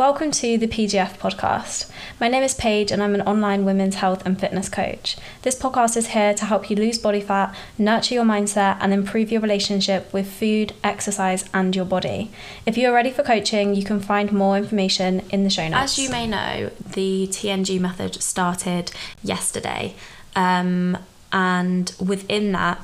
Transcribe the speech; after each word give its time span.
Welcome 0.00 0.30
to 0.30 0.56
the 0.56 0.66
PGF 0.66 1.18
podcast. 1.18 1.90
My 2.18 2.26
name 2.28 2.42
is 2.42 2.54
Paige 2.54 2.90
and 2.90 3.02
I'm 3.02 3.14
an 3.14 3.20
online 3.20 3.66
women's 3.66 3.96
health 3.96 4.24
and 4.24 4.40
fitness 4.40 4.70
coach. 4.70 5.18
This 5.42 5.54
podcast 5.54 5.94
is 5.94 6.06
here 6.06 6.32
to 6.32 6.46
help 6.46 6.70
you 6.70 6.76
lose 6.76 6.96
body 6.96 7.20
fat, 7.20 7.54
nurture 7.76 8.14
your 8.14 8.24
mindset, 8.24 8.78
and 8.80 8.94
improve 8.94 9.30
your 9.30 9.42
relationship 9.42 10.10
with 10.10 10.26
food, 10.26 10.72
exercise, 10.82 11.44
and 11.52 11.76
your 11.76 11.84
body. 11.84 12.30
If 12.64 12.78
you 12.78 12.88
are 12.88 12.94
ready 12.94 13.10
for 13.10 13.22
coaching, 13.22 13.74
you 13.74 13.84
can 13.84 14.00
find 14.00 14.32
more 14.32 14.56
information 14.56 15.20
in 15.28 15.44
the 15.44 15.50
show 15.50 15.68
notes. 15.68 15.92
As 15.92 15.98
you 15.98 16.08
may 16.08 16.26
know, 16.26 16.70
the 16.94 17.26
TNG 17.30 17.78
method 17.78 18.22
started 18.22 18.92
yesterday, 19.22 19.94
um, 20.34 20.96
and 21.30 21.94
within 22.00 22.52
that, 22.52 22.80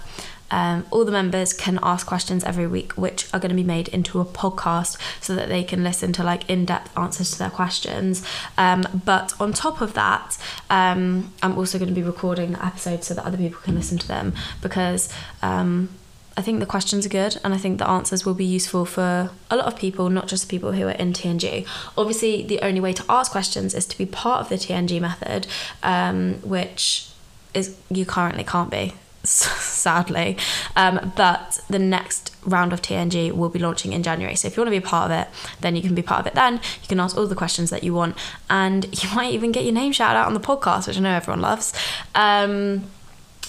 um, 0.50 0.86
all 0.90 1.04
the 1.04 1.12
members 1.12 1.52
can 1.52 1.78
ask 1.82 2.06
questions 2.06 2.44
every 2.44 2.66
week, 2.66 2.92
which 2.92 3.32
are 3.32 3.40
going 3.40 3.50
to 3.50 3.56
be 3.56 3.64
made 3.64 3.88
into 3.88 4.20
a 4.20 4.24
podcast 4.24 4.98
so 5.20 5.34
that 5.34 5.48
they 5.48 5.64
can 5.64 5.82
listen 5.82 6.12
to 6.14 6.22
like 6.22 6.48
in 6.48 6.64
depth 6.64 6.96
answers 6.96 7.30
to 7.32 7.38
their 7.38 7.50
questions. 7.50 8.26
Um, 8.56 8.84
but 9.04 9.32
on 9.40 9.52
top 9.52 9.80
of 9.80 9.94
that, 9.94 10.38
um, 10.70 11.32
I'm 11.42 11.56
also 11.56 11.78
going 11.78 11.88
to 11.88 11.94
be 11.94 12.02
recording 12.02 12.52
the 12.52 12.64
episodes 12.64 13.06
so 13.08 13.14
that 13.14 13.24
other 13.24 13.38
people 13.38 13.60
can 13.60 13.74
listen 13.74 13.98
to 13.98 14.08
them 14.08 14.34
because. 14.62 15.12
Um, 15.42 15.90
I 16.38 16.42
think 16.42 16.60
the 16.60 16.66
questions 16.66 17.06
are 17.06 17.08
good, 17.08 17.40
and 17.42 17.54
I 17.54 17.56
think 17.56 17.78
the 17.78 17.88
answers 17.88 18.26
will 18.26 18.34
be 18.34 18.44
useful 18.44 18.84
for 18.84 19.30
a 19.50 19.56
lot 19.56 19.64
of 19.64 19.74
people, 19.78 20.10
not 20.10 20.28
just 20.28 20.50
people 20.50 20.72
who 20.72 20.86
are 20.86 20.90
in 20.90 21.14
TNG. 21.14 21.66
Obviously, 21.96 22.42
the 22.42 22.60
only 22.60 22.78
way 22.78 22.92
to 22.92 23.02
ask 23.08 23.32
questions 23.32 23.74
is 23.74 23.86
to 23.86 23.96
be 23.96 24.04
part 24.04 24.42
of 24.42 24.50
the 24.50 24.56
TNG 24.56 25.00
method, 25.00 25.46
um, 25.82 26.34
which 26.42 27.08
is 27.54 27.78
you 27.88 28.04
currently 28.04 28.44
can't 28.44 28.70
be 28.70 28.92
sadly. 29.30 30.36
Um, 30.74 31.12
but 31.16 31.60
the 31.68 31.78
next 31.78 32.34
round 32.44 32.72
of 32.72 32.80
TNG 32.82 33.32
will 33.32 33.48
be 33.48 33.58
launching 33.58 33.92
in 33.92 34.02
January. 34.02 34.36
So 34.36 34.48
if 34.48 34.56
you 34.56 34.60
want 34.60 34.68
to 34.68 34.80
be 34.80 34.84
a 34.84 34.88
part 34.88 35.10
of 35.10 35.18
it, 35.18 35.28
then 35.60 35.76
you 35.76 35.82
can 35.82 35.94
be 35.94 36.02
part 36.02 36.20
of 36.20 36.26
it 36.26 36.34
then. 36.34 36.54
You 36.54 36.88
can 36.88 37.00
ask 37.00 37.16
all 37.16 37.26
the 37.26 37.34
questions 37.34 37.70
that 37.70 37.82
you 37.82 37.94
want, 37.94 38.16
and 38.48 38.84
you 39.02 39.14
might 39.14 39.32
even 39.32 39.52
get 39.52 39.64
your 39.64 39.74
name 39.74 39.92
shouted 39.92 40.18
out 40.18 40.26
on 40.26 40.34
the 40.34 40.40
podcast, 40.40 40.86
which 40.86 40.96
I 40.96 41.00
know 41.00 41.10
everyone 41.10 41.40
loves. 41.40 41.72
Um, 42.14 42.84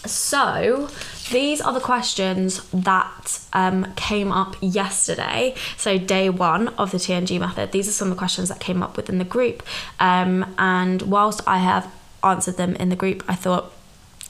so 0.05 0.89
these 1.31 1.59
are 1.59 1.73
the 1.73 1.79
questions 1.79 2.69
that 2.69 3.41
um, 3.53 3.93
came 3.95 4.31
up 4.31 4.55
yesterday. 4.61 5.55
So 5.75 5.97
day 5.97 6.29
one 6.29 6.69
of 6.69 6.91
the 6.91 6.97
TNG 6.97 7.39
method. 7.39 7.71
These 7.71 7.87
are 7.87 7.91
some 7.91 8.09
of 8.09 8.15
the 8.15 8.19
questions 8.19 8.49
that 8.49 8.59
came 8.59 8.81
up 8.81 8.95
within 8.95 9.17
the 9.17 9.25
group. 9.25 9.63
Um, 9.99 10.53
and 10.57 11.01
whilst 11.03 11.41
I 11.47 11.57
have 11.57 11.91
answered 12.23 12.57
them 12.57 12.75
in 12.75 12.89
the 12.89 12.95
group, 12.95 13.23
I 13.27 13.35
thought 13.35 13.73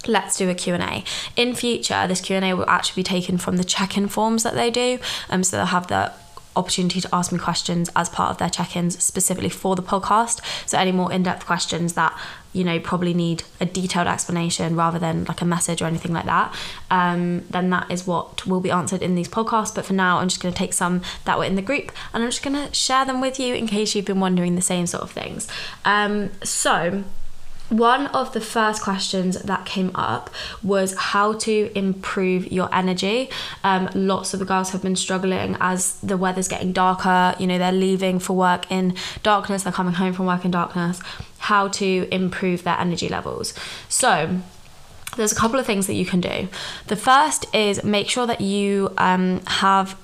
let's 0.08 0.38
do 0.38 0.50
a 0.50 0.56
q&a 0.56 1.04
in 1.36 1.54
future 1.54 2.06
this 2.08 2.22
q&a 2.22 2.54
will 2.54 2.70
actually 2.70 3.00
be 3.02 3.04
taken 3.04 3.38
from 3.38 3.58
the 3.58 3.64
check-in 3.64 4.08
forms 4.08 4.44
that 4.44 4.56
they 4.56 4.72
do. 4.72 5.00
Um, 5.30 5.44
so 5.44 5.58
they'll 5.58 5.66
have 5.68 5.88
the 5.88 6.12
opportunity 6.56 7.00
to 7.00 7.10
ask 7.14 7.32
me 7.32 7.38
questions 7.38 7.90
as 7.96 8.10
part 8.10 8.32
of 8.32 8.40
their 8.40 8.50
check-ins 8.50 9.02
specifically 9.02 9.50
for 9.50 9.76
the 9.76 9.84
podcast. 9.84 10.42
So 10.68 10.78
any 10.78 10.92
more 10.92 11.12
in-depth 11.12 11.46
questions 11.46 11.94
that 11.94 12.20
you 12.54 12.64
know 12.64 12.80
probably 12.80 13.14
need 13.14 13.44
a 13.62 13.66
detailed 13.66 14.08
explanation 14.08 14.76
rather 14.76 14.98
than 14.98 15.26
like 15.26 15.42
a 15.42 15.46
message 15.46 15.82
or 15.82 15.86
anything 15.86 16.12
like 16.14 16.26
that 16.26 16.56
um, 16.90 17.44
then 17.52 17.70
that 17.70 17.92
is 17.92 18.08
what 18.08 18.48
will 18.48 18.62
be 18.62 18.72
answered 18.72 19.04
in 19.04 19.14
these 19.14 19.28
podcasts. 19.28 19.76
But 19.76 19.86
for 19.86 19.94
now 19.94 20.18
i'm 20.18 20.28
just 20.28 20.42
going 20.42 20.54
to 20.54 20.58
take 20.58 20.74
some 20.74 21.04
that 21.26 21.38
were 21.38 21.44
in 21.44 21.56
the 21.56 21.62
group 21.62 21.92
and 22.14 22.24
i'm 22.24 22.32
just 22.32 22.42
going 22.42 22.56
to 22.56 22.74
share 22.74 23.06
them 23.06 23.22
with 23.22 23.40
you 23.40 23.54
in 23.54 23.68
case 23.68 23.94
you've 23.94 24.06
been 24.06 24.20
wondering 24.20 24.56
the 24.56 24.62
same 24.62 24.88
sort 24.88 25.04
of 25.04 25.12
things. 25.12 25.48
Um, 25.86 26.32
so 26.44 27.04
one 27.70 28.08
of 28.08 28.34
the 28.34 28.40
first 28.42 28.82
questions 28.82 29.42
that 29.42 29.66
came 29.66 29.92
up 29.94 30.30
was 30.64 30.96
how 30.96 31.34
to 31.34 31.72
improve 31.76 32.52
your 32.52 32.74
energy. 32.74 33.30
Um, 33.64 33.90
lots 33.94 34.34
of 34.34 34.40
the 34.40 34.46
girls 34.46 34.70
have 34.72 34.82
been 34.82 34.96
struggling 34.96 35.58
as 35.60 36.00
the 36.00 36.18
weather's 36.18 36.48
getting 36.48 36.72
darker. 36.72 37.36
You 37.40 37.48
know, 37.48 37.58
they're 37.58 37.72
leaving 37.72 38.20
for 38.20 38.36
work 38.36 38.72
in 38.72 38.96
darkness, 39.24 39.64
they're 39.64 39.74
coming 39.74 39.94
home 39.94 40.14
from 40.14 40.26
work 40.26 40.46
in 40.46 40.52
darkness. 40.52 41.02
How 41.40 41.68
to 41.68 42.08
improve 42.12 42.64
their 42.64 42.80
energy 42.80 43.10
levels. 43.10 43.54
So, 43.90 44.40
there's 45.16 45.32
a 45.32 45.36
couple 45.36 45.60
of 45.60 45.66
things 45.66 45.88
that 45.88 45.96
you 45.96 46.06
can 46.06 46.22
do. 46.22 46.48
The 46.88 46.96
first 46.96 47.54
is 47.54 47.84
make 47.84 48.10
sure 48.10 48.28
that 48.28 48.40
you 48.40 48.94
um, 48.98 49.42
have 49.46 49.98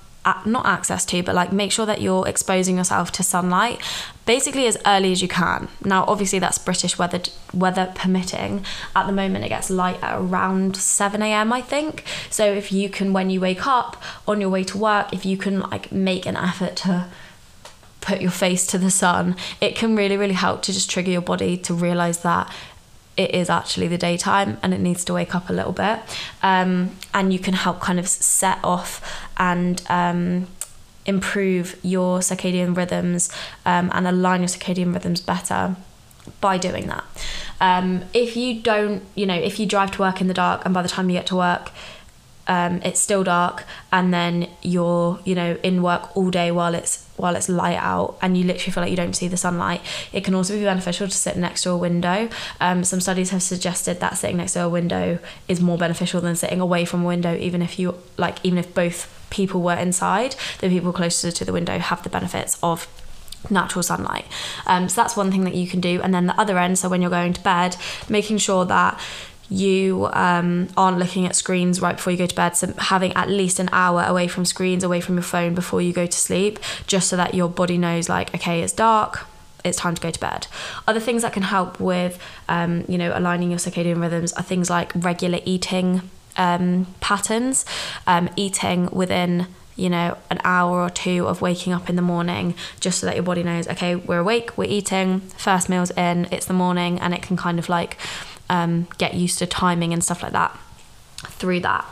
not 0.45 0.65
access 0.65 1.05
to, 1.05 1.21
but 1.23 1.35
like 1.35 1.51
make 1.51 1.71
sure 1.71 1.85
that 1.85 2.01
you're 2.01 2.27
exposing 2.27 2.77
yourself 2.77 3.11
to 3.13 3.23
sunlight 3.23 3.81
basically 4.25 4.67
as 4.67 4.77
early 4.85 5.11
as 5.11 5.21
you 5.21 5.27
can. 5.27 5.67
Now, 5.83 6.05
obviously, 6.07 6.39
that's 6.39 6.57
British 6.57 6.97
weather 6.97 7.21
weather 7.53 7.91
permitting. 7.95 8.65
At 8.95 9.07
the 9.07 9.13
moment, 9.13 9.45
it 9.45 9.49
gets 9.49 9.69
light 9.69 10.01
at 10.03 10.19
around 10.19 10.77
7 10.77 11.21
a.m. 11.21 11.53
I 11.53 11.61
think. 11.61 12.03
So 12.29 12.45
if 12.45 12.71
you 12.71 12.89
can, 12.89 13.13
when 13.13 13.29
you 13.29 13.41
wake 13.41 13.67
up 13.67 14.01
on 14.27 14.41
your 14.41 14.49
way 14.49 14.63
to 14.65 14.77
work, 14.77 15.13
if 15.13 15.25
you 15.25 15.37
can 15.37 15.59
like 15.59 15.91
make 15.91 16.25
an 16.25 16.35
effort 16.35 16.75
to 16.77 17.07
put 18.01 18.21
your 18.21 18.31
face 18.31 18.67
to 18.67 18.77
the 18.77 18.91
sun, 18.91 19.35
it 19.61 19.75
can 19.75 19.95
really 19.95 20.17
really 20.17 20.33
help 20.33 20.61
to 20.63 20.73
just 20.73 20.89
trigger 20.89 21.11
your 21.11 21.21
body 21.21 21.57
to 21.57 21.73
realize 21.73 22.21
that 22.23 22.51
it 23.15 23.31
is 23.31 23.49
actually 23.49 23.87
the 23.87 23.97
daytime 23.97 24.57
and 24.63 24.73
it 24.73 24.79
needs 24.79 25.05
to 25.05 25.13
wake 25.13 25.35
up 25.35 25.49
a 25.49 25.53
little 25.53 25.71
bit. 25.71 25.99
Um, 26.41 26.95
and 27.13 27.31
you 27.31 27.39
can 27.39 27.53
help 27.53 27.79
kind 27.79 27.99
of 27.99 28.07
set 28.07 28.57
off 28.63 29.29
and 29.37 29.81
um, 29.87 30.47
improve 31.05 31.77
your 31.83 32.19
circadian 32.19 32.75
rhythms 32.75 33.29
um, 33.65 33.89
and 33.93 34.07
align 34.07 34.41
your 34.41 34.47
circadian 34.47 34.93
rhythms 34.93 35.21
better 35.21 35.75
by 36.39 36.57
doing 36.57 36.87
that. 36.87 37.03
Um, 37.59 38.03
if 38.13 38.37
you 38.37 38.61
don't, 38.61 39.03
you 39.15 39.25
know, 39.25 39.35
if 39.35 39.59
you 39.59 39.65
drive 39.65 39.91
to 39.91 39.99
work 39.99 40.21
in 40.21 40.27
the 40.27 40.33
dark 40.33 40.63
and 40.65 40.73
by 40.73 40.81
the 40.81 40.89
time 40.89 41.09
you 41.09 41.17
get 41.17 41.27
to 41.27 41.35
work, 41.35 41.71
um, 42.47 42.81
it's 42.83 42.99
still 42.99 43.23
dark 43.23 43.65
and 43.91 44.13
then 44.13 44.49
you're 44.61 45.19
you 45.23 45.35
know 45.35 45.57
in 45.63 45.81
work 45.81 46.15
all 46.15 46.29
day 46.29 46.51
while 46.51 46.75
it's 46.75 47.02
while 47.17 47.35
it's 47.35 47.49
light 47.49 47.77
out 47.77 48.17
and 48.21 48.37
you 48.37 48.43
literally 48.43 48.71
feel 48.71 48.81
like 48.81 48.89
you 48.91 48.97
don't 48.97 49.15
see 49.15 49.27
the 49.27 49.37
sunlight 49.37 49.81
it 50.11 50.23
can 50.23 50.33
also 50.33 50.57
be 50.57 50.63
beneficial 50.63 51.07
to 51.07 51.13
sit 51.13 51.37
next 51.37 51.63
to 51.63 51.69
a 51.69 51.77
window 51.77 52.29
um, 52.59 52.83
some 52.83 52.99
studies 52.99 53.29
have 53.29 53.43
suggested 53.43 53.99
that 53.99 54.17
sitting 54.17 54.37
next 54.37 54.53
to 54.53 54.63
a 54.63 54.69
window 54.69 55.19
is 55.47 55.61
more 55.61 55.77
beneficial 55.77 56.21
than 56.21 56.35
sitting 56.35 56.59
away 56.59 56.85
from 56.85 57.03
a 57.03 57.07
window 57.07 57.35
even 57.35 57.61
if 57.61 57.77
you 57.77 57.95
like 58.17 58.37
even 58.43 58.57
if 58.57 58.73
both 58.73 59.09
people 59.29 59.61
were 59.61 59.75
inside 59.75 60.35
the 60.59 60.69
people 60.69 60.93
closer 60.93 61.31
to 61.31 61.45
the 61.45 61.53
window 61.53 61.79
have 61.79 62.03
the 62.03 62.09
benefits 62.09 62.57
of 62.61 62.87
natural 63.49 63.83
sunlight. 63.83 64.25
Um, 64.65 64.89
so 64.89 65.01
that's 65.01 65.15
one 65.15 65.31
thing 65.31 65.43
that 65.43 65.55
you 65.55 65.67
can 65.67 65.81
do. 65.81 66.01
And 66.01 66.13
then 66.13 66.27
the 66.27 66.39
other 66.39 66.57
end, 66.57 66.79
so 66.79 66.89
when 66.89 67.01
you're 67.01 67.11
going 67.11 67.33
to 67.33 67.41
bed, 67.41 67.75
making 68.09 68.37
sure 68.37 68.65
that 68.65 68.99
you 69.49 70.09
um, 70.13 70.69
aren't 70.75 70.97
looking 70.97 71.25
at 71.25 71.35
screens 71.35 71.81
right 71.81 71.95
before 71.95 72.11
you 72.11 72.17
go 72.17 72.25
to 72.25 72.35
bed. 72.35 72.55
So 72.55 72.73
having 72.77 73.13
at 73.13 73.29
least 73.29 73.59
an 73.59 73.69
hour 73.71 74.03
away 74.03 74.27
from 74.27 74.45
screens, 74.45 74.83
away 74.83 75.01
from 75.01 75.15
your 75.15 75.23
phone 75.23 75.53
before 75.53 75.81
you 75.81 75.93
go 75.93 76.05
to 76.05 76.17
sleep, 76.17 76.59
just 76.87 77.09
so 77.09 77.17
that 77.17 77.33
your 77.33 77.49
body 77.49 77.77
knows, 77.77 78.09
like, 78.09 78.33
okay, 78.33 78.61
it's 78.61 78.73
dark. 78.73 79.27
It's 79.63 79.77
time 79.77 79.95
to 79.95 80.01
go 80.01 80.11
to 80.11 80.19
bed. 80.19 80.47
Other 80.87 80.99
things 80.99 81.21
that 81.21 81.31
can 81.31 81.43
help 81.43 81.79
with, 81.79 82.19
um, 82.49 82.83
you 82.87 82.97
know, 82.97 83.17
aligning 83.17 83.49
your 83.49 83.59
circadian 83.59 84.01
rhythms 84.01 84.33
are 84.33 84.43
things 84.43 84.69
like 84.69 84.91
regular 84.95 85.39
eating 85.45 86.09
um, 86.35 86.87
patterns, 86.99 87.65
um, 88.05 88.29
eating 88.35 88.89
within 88.91 89.47
you 89.75 89.89
know, 89.89 90.17
an 90.29 90.39
hour 90.43 90.81
or 90.81 90.89
two 90.89 91.27
of 91.27 91.41
waking 91.41 91.73
up 91.73 91.89
in 91.89 91.95
the 91.95 92.01
morning 92.01 92.53
just 92.79 92.99
so 92.99 93.07
that 93.07 93.15
your 93.15 93.23
body 93.23 93.41
knows, 93.41 93.67
okay, 93.67 93.95
we're 93.95 94.19
awake, 94.19 94.55
we're 94.57 94.69
eating, 94.69 95.19
first 95.37 95.67
meal's 95.67 95.89
in, 95.91 96.27
it's 96.31 96.45
the 96.45 96.53
morning, 96.53 96.99
and 96.99 97.13
it 97.13 97.21
can 97.21 97.35
kind 97.35 97.57
of 97.57 97.69
like 97.69 97.97
um, 98.49 98.87
get 98.97 99.13
used 99.13 99.39
to 99.39 99.45
timing 99.45 99.93
and 99.93 100.03
stuff 100.03 100.23
like 100.23 100.33
that 100.33 100.57
through 101.27 101.61
that. 101.61 101.85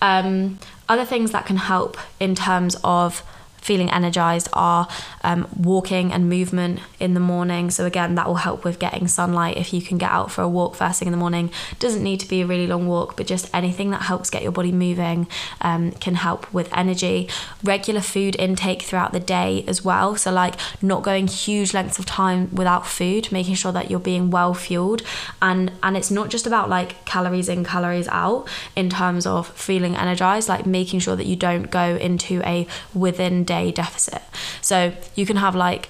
Um, 0.00 0.58
other 0.88 1.04
things 1.04 1.32
that 1.32 1.46
can 1.46 1.56
help 1.56 1.96
in 2.18 2.34
terms 2.34 2.76
of 2.82 3.22
feeling 3.60 3.90
energized 3.90 4.48
are 4.52 4.88
um, 5.22 5.48
walking 5.56 6.12
and 6.12 6.28
movement 6.28 6.80
in 6.98 7.14
the 7.14 7.20
morning. 7.20 7.70
So, 7.70 7.84
again, 7.84 8.14
that 8.14 8.26
will 8.26 8.36
help 8.36 8.64
with 8.64 8.78
getting 8.78 9.08
sunlight 9.08 9.56
if 9.56 9.72
you 9.72 9.82
can 9.82 9.98
get 9.98 10.10
out 10.10 10.30
for 10.30 10.42
a 10.42 10.48
walk 10.48 10.74
first 10.74 10.98
thing 10.98 11.08
in 11.08 11.12
the 11.12 11.18
morning. 11.18 11.50
Doesn't 11.78 12.02
need 12.02 12.20
to 12.20 12.28
be 12.28 12.42
a 12.42 12.46
really 12.46 12.66
long 12.66 12.86
walk, 12.86 13.16
but 13.16 13.26
just 13.26 13.48
anything 13.54 13.90
that 13.90 14.02
helps 14.02 14.30
get 14.30 14.42
your 14.42 14.52
body 14.52 14.72
moving 14.72 15.26
um, 15.60 15.92
can 15.92 16.14
help 16.14 16.52
with 16.52 16.68
energy. 16.76 17.28
Regular 17.62 18.00
food 18.00 18.36
intake 18.36 18.82
throughout 18.82 19.12
the 19.12 19.20
day 19.20 19.64
as 19.66 19.84
well. 19.84 20.16
So, 20.16 20.30
like 20.30 20.54
not 20.80 21.02
going 21.02 21.26
huge 21.26 21.74
lengths 21.74 21.98
of 21.98 22.06
time 22.06 22.54
without 22.54 22.86
food, 22.86 23.30
making 23.32 23.54
sure 23.54 23.72
that 23.72 23.90
you're 23.90 24.00
being 24.00 24.30
well 24.30 24.54
fueled. 24.54 25.02
And, 25.42 25.72
and 25.82 25.96
it's 25.96 26.10
not 26.10 26.30
just 26.30 26.46
about 26.46 26.68
like 26.68 27.04
calories 27.04 27.48
in, 27.48 27.64
calories 27.64 28.08
out 28.08 28.48
in 28.76 28.90
terms 28.90 29.26
of 29.26 29.48
feeling 29.48 29.96
energized, 29.96 30.48
like 30.48 30.66
making 30.66 31.00
sure 31.00 31.16
that 31.16 31.26
you 31.26 31.36
don't 31.36 31.70
go 31.70 31.96
into 31.96 32.40
a 32.44 32.66
within 32.94 33.44
day 33.54 33.64
deficit. 33.84 34.22
So 34.60 34.76
you 35.18 35.24
can 35.30 35.36
have 35.36 35.54
like 35.68 35.84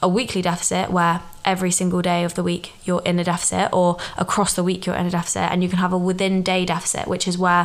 a 0.00 0.08
weekly 0.08 0.42
deficit 0.42 0.90
where 0.90 1.16
every 1.44 1.70
single 1.70 2.02
day 2.02 2.24
of 2.24 2.32
the 2.34 2.42
week 2.42 2.72
you're 2.86 3.04
in 3.10 3.18
a 3.18 3.24
deficit, 3.24 3.68
or 3.72 3.96
across 4.16 4.54
the 4.54 4.64
week 4.70 4.80
you're 4.86 5.00
in 5.02 5.06
a 5.06 5.14
deficit, 5.18 5.46
and 5.50 5.62
you 5.62 5.68
can 5.72 5.78
have 5.78 5.92
a 5.92 5.98
within 6.10 6.42
day 6.42 6.64
deficit, 6.64 7.04
which 7.06 7.26
is 7.30 7.36
where 7.44 7.64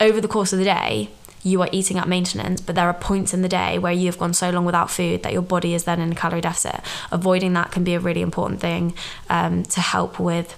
over 0.00 0.20
the 0.20 0.32
course 0.36 0.52
of 0.54 0.58
the 0.58 0.64
day 0.64 1.08
you 1.44 1.60
are 1.62 1.68
eating 1.72 1.98
at 1.98 2.08
maintenance, 2.08 2.60
but 2.66 2.74
there 2.74 2.88
are 2.88 2.98
points 3.10 3.34
in 3.34 3.42
the 3.42 3.48
day 3.48 3.78
where 3.78 3.92
you've 3.92 4.18
gone 4.18 4.34
so 4.34 4.48
long 4.50 4.64
without 4.64 4.90
food 4.90 5.22
that 5.22 5.32
your 5.32 5.42
body 5.42 5.74
is 5.74 5.84
then 5.84 6.00
in 6.00 6.12
a 6.12 6.14
calorie 6.14 6.40
deficit. 6.40 6.80
Avoiding 7.12 7.52
that 7.52 7.70
can 7.70 7.84
be 7.84 7.94
a 7.94 8.00
really 8.00 8.22
important 8.22 8.60
thing 8.60 8.94
um, 9.28 9.62
to 9.64 9.80
help 9.80 10.18
with 10.18 10.48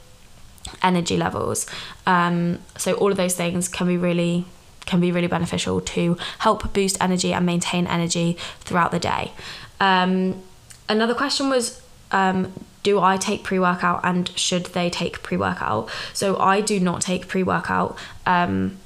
energy 0.83 1.17
levels. 1.17 1.67
Um, 2.07 2.61
so 2.77 2.93
all 3.01 3.11
of 3.11 3.17
those 3.17 3.35
things 3.35 3.69
can 3.69 3.87
be 3.87 3.97
really 3.97 4.45
can 4.87 5.01
be 5.01 5.13
really 5.13 5.27
beneficial 5.27 5.81
to 5.81 6.17
help 6.39 6.73
boost 6.73 6.97
energy 7.01 7.33
and 7.33 7.45
maintain 7.45 7.87
energy 7.87 8.37
throughout 8.61 8.91
the 8.93 8.99
day. 8.99 9.33
Um, 9.81 10.43
another 10.89 11.15
question 11.15 11.51
was 11.51 11.83
um, 12.13 12.53
do 12.83 13.01
I 13.01 13.17
take 13.17 13.43
pre 13.43 13.59
workout 13.59 14.01
and 14.05 14.29
should 14.39 14.67
they 14.67 14.89
take 14.89 15.23
pre 15.23 15.37
workout? 15.37 15.91
So 16.13 16.39
I 16.39 16.61
do 16.61 16.79
not 16.81 17.01
take 17.01 17.29
pre 17.29 17.43
workout. 17.43 17.99
Um, 18.25 18.79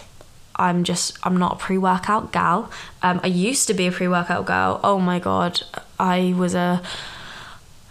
I'm 0.56 0.84
just 0.84 1.18
I'm 1.22 1.36
not 1.36 1.52
a 1.52 1.56
pre 1.56 1.78
workout 1.78 2.32
gal. 2.32 2.70
Um, 3.02 3.20
I 3.22 3.28
used 3.28 3.66
to 3.68 3.74
be 3.74 3.86
a 3.86 3.92
pre 3.92 4.08
workout 4.08 4.46
gal. 4.46 4.80
Oh 4.82 4.98
my 4.98 5.18
god, 5.18 5.62
I 5.98 6.34
was 6.36 6.54
a 6.54 6.82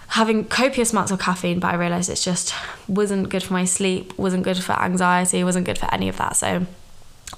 having 0.09 0.45
copious 0.45 0.91
amounts 0.91 1.11
of 1.11 1.19
caffeine, 1.19 1.59
but 1.59 1.67
I 1.67 1.75
realized 1.75 2.09
it's 2.09 2.23
just 2.23 2.53
wasn't 2.87 3.29
good 3.29 3.43
for 3.43 3.53
my 3.53 3.65
sleep, 3.65 4.17
wasn't 4.17 4.43
good 4.43 4.57
for 4.57 4.73
anxiety, 4.73 5.43
wasn't 5.43 5.67
good 5.67 5.77
for 5.77 5.93
any 5.93 6.09
of 6.09 6.17
that. 6.17 6.35
So 6.35 6.65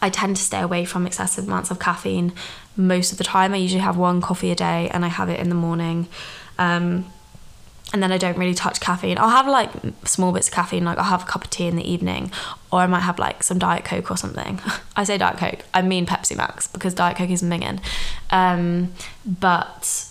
I 0.02 0.10
tend 0.10 0.36
to 0.38 0.42
stay 0.42 0.62
away 0.62 0.86
from 0.86 1.06
excessive 1.06 1.48
amounts 1.48 1.72
of 1.72 1.80
caffeine 1.80 2.34
most 2.76 3.12
of 3.12 3.18
the 3.18 3.24
time. 3.24 3.54
I 3.54 3.58
usually 3.58 3.82
have 3.82 3.98
one 3.98 4.22
coffee 4.22 4.52
a 4.52 4.56
day, 4.56 4.90
and 4.94 5.04
I 5.04 5.10
have 5.10 5.30
it 5.30 5.40
in 5.40 5.50
the 5.50 5.56
morning. 5.56 6.08
Um, 6.58 7.12
and 7.94 8.02
then 8.02 8.12
I 8.12 8.18
don't 8.18 8.38
really 8.38 8.54
touch 8.54 8.80
caffeine. 8.80 9.18
I'll 9.18 9.30
have 9.30 9.48
like 9.48 9.70
small 10.06 10.32
bits 10.32 10.48
of 10.48 10.54
caffeine, 10.54 10.86
like 10.86 10.98
I'll 10.98 11.04
have 11.04 11.24
a 11.24 11.26
cup 11.26 11.44
of 11.44 11.50
tea 11.50 11.68
in 11.68 11.76
the 11.76 11.90
evening, 11.90 12.32
or 12.72 12.80
I 12.80 12.88
might 12.88 13.02
have 13.02 13.20
like 13.20 13.44
some 13.44 13.60
Diet 13.60 13.84
Coke 13.84 14.10
or 14.10 14.18
something. 14.18 14.62
I 14.96 15.04
say 15.04 15.18
Diet 15.18 15.38
Coke, 15.38 15.66
I 15.74 15.82
mean 15.82 16.06
Pepsi 16.06 16.38
Max 16.38 16.68
because 16.68 16.94
Diet 16.94 17.18
Coke 17.18 17.30
is 17.30 17.44
minging. 17.44 17.82
Um, 18.30 18.94
but 19.26 20.11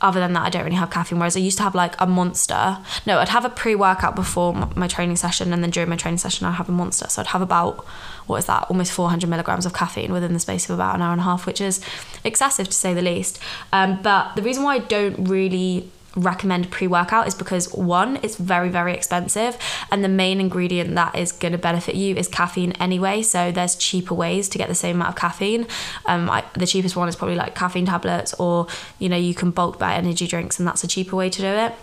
other 0.00 0.20
than 0.20 0.32
that, 0.34 0.42
I 0.42 0.50
don't 0.50 0.64
really 0.64 0.76
have 0.76 0.90
caffeine. 0.90 1.18
Whereas 1.18 1.36
I 1.36 1.40
used 1.40 1.56
to 1.58 1.64
have 1.64 1.74
like 1.74 1.94
a 1.98 2.06
monster. 2.06 2.78
No, 3.06 3.18
I'd 3.18 3.30
have 3.30 3.44
a 3.44 3.50
pre 3.50 3.74
workout 3.74 4.14
before 4.14 4.54
my 4.76 4.86
training 4.86 5.16
session, 5.16 5.52
and 5.52 5.62
then 5.62 5.70
during 5.70 5.88
my 5.88 5.96
training 5.96 6.18
session, 6.18 6.46
I'd 6.46 6.52
have 6.52 6.68
a 6.68 6.72
monster. 6.72 7.08
So 7.08 7.20
I'd 7.22 7.28
have 7.28 7.42
about, 7.42 7.84
what 8.26 8.36
is 8.36 8.46
that, 8.46 8.66
almost 8.70 8.92
400 8.92 9.28
milligrams 9.28 9.66
of 9.66 9.74
caffeine 9.74 10.12
within 10.12 10.32
the 10.32 10.40
space 10.40 10.68
of 10.68 10.74
about 10.74 10.94
an 10.94 11.02
hour 11.02 11.12
and 11.12 11.20
a 11.20 11.24
half, 11.24 11.46
which 11.46 11.60
is 11.60 11.80
excessive 12.24 12.68
to 12.68 12.74
say 12.74 12.94
the 12.94 13.02
least. 13.02 13.40
Um, 13.72 14.00
but 14.02 14.36
the 14.36 14.42
reason 14.42 14.62
why 14.62 14.76
I 14.76 14.78
don't 14.80 15.28
really 15.28 15.90
recommend 16.16 16.70
pre-workout 16.70 17.28
is 17.28 17.34
because 17.34 17.72
one 17.74 18.18
it's 18.22 18.36
very 18.36 18.68
very 18.68 18.92
expensive 18.92 19.56
and 19.92 20.02
the 20.02 20.08
main 20.08 20.40
ingredient 20.40 20.94
that 20.94 21.14
is 21.14 21.30
going 21.30 21.52
to 21.52 21.58
benefit 21.58 21.94
you 21.94 22.16
is 22.16 22.26
caffeine 22.26 22.72
anyway 22.80 23.22
so 23.22 23.52
there's 23.52 23.76
cheaper 23.76 24.14
ways 24.14 24.48
to 24.48 24.58
get 24.58 24.68
the 24.68 24.74
same 24.74 24.96
amount 24.96 25.10
of 25.10 25.16
caffeine. 25.16 25.66
Um, 26.06 26.30
I, 26.30 26.44
the 26.54 26.66
cheapest 26.66 26.96
one 26.96 27.08
is 27.08 27.16
probably 27.16 27.36
like 27.36 27.54
caffeine 27.54 27.86
tablets 27.86 28.34
or 28.34 28.66
you 28.98 29.08
know 29.08 29.16
you 29.16 29.34
can 29.34 29.50
bulk 29.50 29.78
buy 29.78 29.94
energy 29.94 30.26
drinks 30.26 30.58
and 30.58 30.66
that's 30.66 30.84
a 30.84 30.88
cheaper 30.88 31.16
way 31.16 31.30
to 31.30 31.40
do 31.40 31.46
it. 31.46 31.74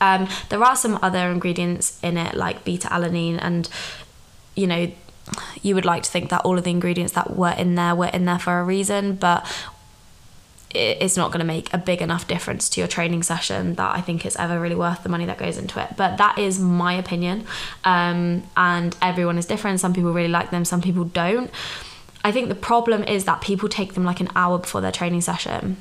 Um, 0.00 0.28
there 0.48 0.62
are 0.62 0.76
some 0.76 0.98
other 1.02 1.30
ingredients 1.30 1.98
in 2.02 2.16
it 2.16 2.34
like 2.34 2.64
beta 2.64 2.88
alanine 2.88 3.38
and 3.40 3.68
you 4.54 4.66
know 4.66 4.90
you 5.62 5.74
would 5.74 5.86
like 5.86 6.02
to 6.02 6.10
think 6.10 6.28
that 6.30 6.42
all 6.42 6.58
of 6.58 6.64
the 6.64 6.70
ingredients 6.70 7.14
that 7.14 7.34
were 7.34 7.54
in 7.56 7.76
there 7.76 7.94
were 7.94 8.08
in 8.08 8.26
there 8.26 8.38
for 8.38 8.60
a 8.60 8.64
reason 8.64 9.14
but 9.14 9.46
it's 10.74 11.16
not 11.16 11.30
going 11.30 11.40
to 11.40 11.46
make 11.46 11.72
a 11.72 11.78
big 11.78 12.02
enough 12.02 12.26
difference 12.26 12.68
to 12.70 12.80
your 12.80 12.88
training 12.88 13.22
session 13.22 13.74
that 13.74 13.96
I 13.96 14.00
think 14.00 14.26
it's 14.26 14.36
ever 14.36 14.60
really 14.60 14.74
worth 14.74 15.02
the 15.02 15.08
money 15.08 15.26
that 15.26 15.38
goes 15.38 15.56
into 15.56 15.80
it. 15.82 15.96
But 15.96 16.18
that 16.18 16.38
is 16.38 16.58
my 16.58 16.94
opinion. 16.94 17.46
Um, 17.84 18.42
and 18.56 18.96
everyone 19.00 19.38
is 19.38 19.46
different. 19.46 19.80
Some 19.80 19.94
people 19.94 20.12
really 20.12 20.28
like 20.28 20.50
them, 20.50 20.64
some 20.64 20.82
people 20.82 21.04
don't. 21.04 21.50
I 22.24 22.32
think 22.32 22.48
the 22.48 22.54
problem 22.54 23.04
is 23.04 23.24
that 23.26 23.40
people 23.42 23.68
take 23.68 23.94
them 23.94 24.04
like 24.04 24.20
an 24.20 24.30
hour 24.34 24.58
before 24.58 24.80
their 24.80 24.92
training 24.92 25.20
session 25.20 25.76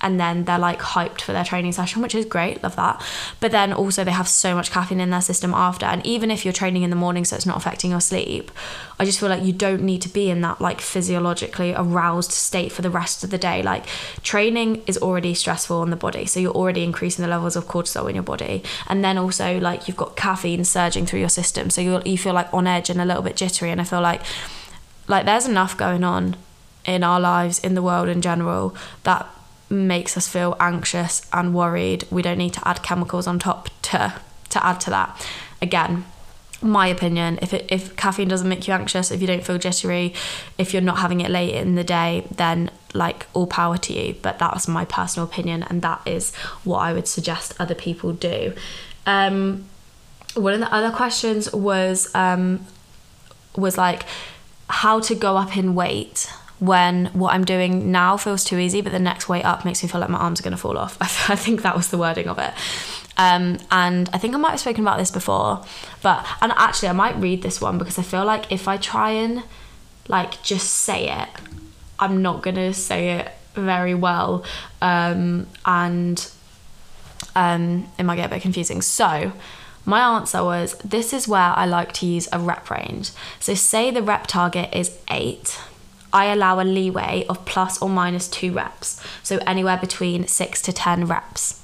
and 0.00 0.18
then 0.18 0.44
they're 0.44 0.58
like 0.58 0.80
hyped 0.80 1.20
for 1.20 1.32
their 1.32 1.44
training 1.44 1.72
session, 1.72 2.02
which 2.02 2.14
is 2.14 2.24
great, 2.24 2.62
love 2.62 2.76
that. 2.76 3.02
But 3.40 3.52
then 3.52 3.72
also 3.72 4.04
they 4.04 4.10
have 4.10 4.28
so 4.28 4.54
much 4.54 4.70
caffeine 4.70 5.00
in 5.00 5.10
their 5.10 5.20
system 5.20 5.54
after, 5.54 5.86
and 5.86 6.04
even 6.06 6.30
if 6.30 6.44
you're 6.44 6.52
training 6.52 6.82
in 6.82 6.90
the 6.90 6.96
morning 6.96 7.24
so 7.24 7.36
it's 7.36 7.46
not 7.46 7.56
affecting 7.56 7.90
your 7.90 8.00
sleep, 8.00 8.50
I 8.98 9.04
just 9.04 9.20
feel 9.20 9.28
like 9.28 9.42
you 9.42 9.52
don't 9.52 9.82
need 9.82 10.02
to 10.02 10.08
be 10.08 10.30
in 10.30 10.40
that 10.42 10.60
like 10.60 10.80
physiologically 10.80 11.72
aroused 11.74 12.32
state 12.32 12.72
for 12.72 12.82
the 12.82 12.90
rest 12.90 13.24
of 13.24 13.30
the 13.30 13.38
day. 13.38 13.62
Like 13.62 13.86
training 14.22 14.82
is 14.86 14.98
already 14.98 15.34
stressful 15.34 15.78
on 15.78 15.90
the 15.90 15.96
body, 15.96 16.26
so 16.26 16.40
you're 16.40 16.52
already 16.52 16.82
increasing 16.82 17.22
the 17.22 17.30
levels 17.30 17.56
of 17.56 17.66
cortisol 17.66 18.08
in 18.08 18.14
your 18.14 18.24
body, 18.24 18.62
and 18.88 19.04
then 19.04 19.18
also 19.18 19.58
like 19.60 19.88
you've 19.88 19.96
got 19.96 20.16
caffeine 20.16 20.64
surging 20.64 21.06
through 21.06 21.20
your 21.20 21.28
system, 21.28 21.70
so 21.70 21.80
you 21.80 22.02
you 22.04 22.18
feel 22.18 22.34
like 22.34 22.52
on 22.52 22.66
edge 22.66 22.90
and 22.90 23.00
a 23.00 23.04
little 23.04 23.22
bit 23.22 23.36
jittery, 23.36 23.70
and 23.70 23.80
I 23.80 23.84
feel 23.84 24.00
like 24.00 24.22
like 25.06 25.24
there's 25.24 25.46
enough 25.46 25.76
going 25.76 26.04
on 26.04 26.36
in 26.84 27.02
our 27.02 27.20
lives 27.20 27.58
in 27.58 27.74
the 27.74 27.82
world 27.82 28.08
in 28.08 28.22
general 28.22 28.74
that 29.02 29.26
makes 29.70 30.16
us 30.16 30.28
feel 30.28 30.56
anxious 30.60 31.26
and 31.32 31.54
worried. 31.54 32.04
We 32.10 32.22
don't 32.22 32.38
need 32.38 32.54
to 32.54 32.68
add 32.68 32.82
chemicals 32.82 33.26
on 33.26 33.38
top 33.38 33.68
to 33.82 34.14
to 34.50 34.64
add 34.64 34.80
to 34.80 34.90
that. 34.90 35.26
Again, 35.60 36.04
my 36.60 36.88
opinion, 36.88 37.38
if 37.42 37.54
it, 37.54 37.66
if 37.68 37.94
caffeine 37.96 38.28
doesn't 38.28 38.48
make 38.48 38.66
you 38.66 38.74
anxious, 38.74 39.10
if 39.10 39.20
you 39.20 39.26
don't 39.26 39.44
feel 39.44 39.58
jittery, 39.58 40.14
if 40.56 40.72
you're 40.72 40.82
not 40.82 40.98
having 40.98 41.20
it 41.20 41.30
late 41.30 41.54
in 41.54 41.74
the 41.74 41.84
day, 41.84 42.26
then 42.34 42.70
like 42.94 43.26
all 43.32 43.46
power 43.46 43.76
to 43.76 43.92
you. 43.92 44.14
But 44.22 44.38
that's 44.38 44.66
my 44.66 44.84
personal 44.84 45.28
opinion, 45.28 45.62
and 45.64 45.82
that 45.82 46.00
is 46.06 46.34
what 46.64 46.78
I 46.78 46.92
would 46.92 47.06
suggest 47.06 47.54
other 47.60 47.74
people 47.74 48.12
do. 48.12 48.54
Um, 49.06 49.66
one 50.34 50.54
of 50.54 50.60
the 50.60 50.72
other 50.72 50.94
questions 50.94 51.52
was 51.52 52.12
um, 52.14 52.66
was 53.56 53.78
like 53.78 54.04
how 54.68 55.00
to 55.00 55.14
go 55.14 55.36
up 55.36 55.56
in 55.56 55.74
weight 55.74 56.30
when 56.60 57.06
what 57.06 57.34
I'm 57.34 57.44
doing 57.44 57.92
now 57.92 58.16
feels 58.16 58.44
too 58.44 58.58
easy, 58.58 58.80
but 58.80 58.92
the 58.92 58.98
next 58.98 59.28
way 59.28 59.42
up 59.42 59.64
makes 59.64 59.82
me 59.82 59.88
feel 59.88 60.00
like 60.00 60.10
my 60.10 60.18
arms 60.18 60.40
are 60.40 60.42
going 60.42 60.52
to 60.52 60.58
fall 60.58 60.76
off. 60.76 60.96
I, 61.30 61.36
think 61.36 61.62
that 61.62 61.76
was 61.76 61.88
the 61.88 61.98
wording 61.98 62.28
of 62.28 62.38
it. 62.38 62.52
Um, 63.16 63.58
and 63.70 64.08
I 64.12 64.18
think 64.18 64.34
I 64.34 64.38
might 64.38 64.50
have 64.50 64.60
spoken 64.60 64.82
about 64.82 64.98
this 64.98 65.10
before, 65.10 65.64
but 66.02 66.26
and 66.40 66.52
actually 66.52 66.88
I 66.88 66.92
might 66.92 67.16
read 67.16 67.42
this 67.42 67.60
one 67.60 67.78
because 67.78 67.98
I 67.98 68.02
feel 68.02 68.24
like 68.24 68.50
if 68.50 68.68
I 68.68 68.76
try 68.76 69.10
and 69.10 69.42
like 70.08 70.42
just 70.42 70.70
say 70.72 71.10
it, 71.10 71.28
I'm 71.98 72.22
not 72.22 72.42
gonna 72.42 72.72
say 72.72 73.18
it 73.18 73.32
very 73.54 73.94
well, 73.94 74.44
um, 74.80 75.48
and 75.64 76.30
um, 77.34 77.88
it 77.98 78.04
might 78.04 78.16
get 78.16 78.26
a 78.26 78.28
bit 78.28 78.42
confusing. 78.42 78.82
So 78.82 79.32
my 79.84 80.16
answer 80.16 80.44
was 80.44 80.76
this 80.78 81.12
is 81.12 81.26
where 81.26 81.40
I 81.40 81.66
like 81.66 81.92
to 81.94 82.06
use 82.06 82.28
a 82.32 82.38
rep 82.38 82.70
range. 82.70 83.10
So 83.40 83.54
say 83.54 83.90
the 83.90 84.02
rep 84.02 84.28
target 84.28 84.72
is 84.72 84.96
eight 85.10 85.58
I 86.12 86.26
allow 86.26 86.60
a 86.60 86.62
leeway 86.62 87.24
of 87.28 87.44
plus 87.44 87.80
or 87.82 87.88
minus 87.88 88.28
two 88.28 88.52
reps, 88.52 89.02
so 89.22 89.38
anywhere 89.46 89.76
between 89.76 90.26
six 90.26 90.62
to 90.62 90.72
10 90.72 91.06
reps. 91.06 91.62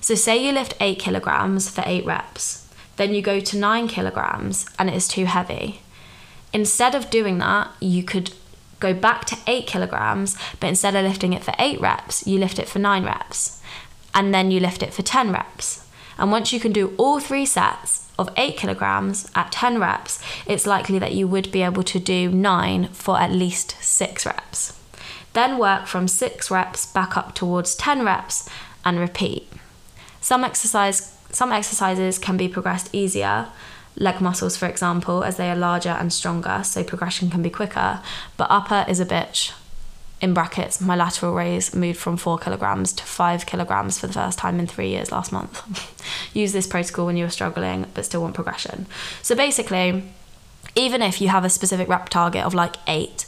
So, 0.00 0.14
say 0.14 0.44
you 0.44 0.52
lift 0.52 0.74
eight 0.80 0.98
kilograms 0.98 1.68
for 1.68 1.82
eight 1.86 2.06
reps, 2.06 2.68
then 2.96 3.14
you 3.14 3.20
go 3.20 3.38
to 3.40 3.58
nine 3.58 3.86
kilograms 3.86 4.66
and 4.78 4.88
it 4.88 4.94
is 4.94 5.06
too 5.06 5.26
heavy. 5.26 5.82
Instead 6.52 6.94
of 6.94 7.10
doing 7.10 7.38
that, 7.38 7.70
you 7.80 8.02
could 8.02 8.32
go 8.80 8.94
back 8.94 9.26
to 9.26 9.38
eight 9.46 9.66
kilograms, 9.66 10.36
but 10.58 10.68
instead 10.68 10.96
of 10.96 11.04
lifting 11.04 11.32
it 11.32 11.44
for 11.44 11.54
eight 11.58 11.80
reps, 11.80 12.26
you 12.26 12.38
lift 12.38 12.58
it 12.58 12.68
for 12.68 12.78
nine 12.78 13.04
reps, 13.04 13.62
and 14.14 14.34
then 14.34 14.50
you 14.50 14.58
lift 14.58 14.82
it 14.82 14.92
for 14.92 15.02
10 15.02 15.30
reps. 15.32 15.86
And 16.20 16.30
once 16.30 16.52
you 16.52 16.60
can 16.60 16.70
do 16.70 16.94
all 16.98 17.18
three 17.18 17.46
sets, 17.46 18.06
of 18.20 18.28
8 18.36 18.58
kilograms 18.58 19.30
at 19.34 19.50
10 19.50 19.80
reps, 19.80 20.22
it's 20.46 20.66
likely 20.66 20.98
that 20.98 21.14
you 21.14 21.26
would 21.26 21.50
be 21.50 21.62
able 21.62 21.82
to 21.82 21.98
do 21.98 22.30
9 22.30 22.88
for 22.88 23.18
at 23.18 23.32
least 23.32 23.76
6 23.80 24.26
reps. 24.26 24.78
Then 25.32 25.56
work 25.56 25.86
from 25.86 26.06
6 26.06 26.50
reps 26.50 26.84
back 26.92 27.16
up 27.16 27.34
towards 27.34 27.74
10 27.74 28.04
reps 28.04 28.46
and 28.84 29.00
repeat. 29.00 29.50
Some 30.20 30.44
exercise 30.44 31.16
some 31.32 31.52
exercises 31.52 32.18
can 32.18 32.36
be 32.36 32.48
progressed 32.48 32.92
easier, 32.92 33.46
leg 33.96 34.20
muscles 34.20 34.56
for 34.56 34.66
example, 34.66 35.22
as 35.22 35.36
they 35.36 35.48
are 35.48 35.56
larger 35.56 35.90
and 35.90 36.12
stronger, 36.12 36.62
so 36.64 36.82
progression 36.82 37.30
can 37.30 37.40
be 37.40 37.50
quicker, 37.50 38.02
but 38.36 38.50
upper 38.50 38.84
is 38.88 38.98
a 38.98 39.06
bitch 39.06 39.52
in 40.20 40.34
brackets, 40.34 40.80
my 40.80 40.96
lateral 40.96 41.34
raise 41.34 41.74
moved 41.74 41.98
from 41.98 42.16
four 42.16 42.38
kilograms 42.38 42.92
to 42.92 43.04
five 43.04 43.46
kilograms 43.46 43.98
for 43.98 44.06
the 44.06 44.12
first 44.12 44.38
time 44.38 44.60
in 44.60 44.66
three 44.66 44.88
years 44.88 45.10
last 45.10 45.32
month. 45.32 45.62
Use 46.34 46.52
this 46.52 46.66
protocol 46.66 47.06
when 47.06 47.16
you 47.16 47.24
are 47.24 47.30
struggling 47.30 47.86
but 47.94 48.04
still 48.04 48.22
want 48.22 48.34
progression. 48.34 48.86
So 49.22 49.34
basically, 49.34 50.04
even 50.74 51.00
if 51.02 51.20
you 51.20 51.28
have 51.28 51.44
a 51.44 51.50
specific 51.50 51.88
rep 51.88 52.10
target 52.10 52.44
of 52.44 52.52
like 52.52 52.76
eight, 52.86 53.24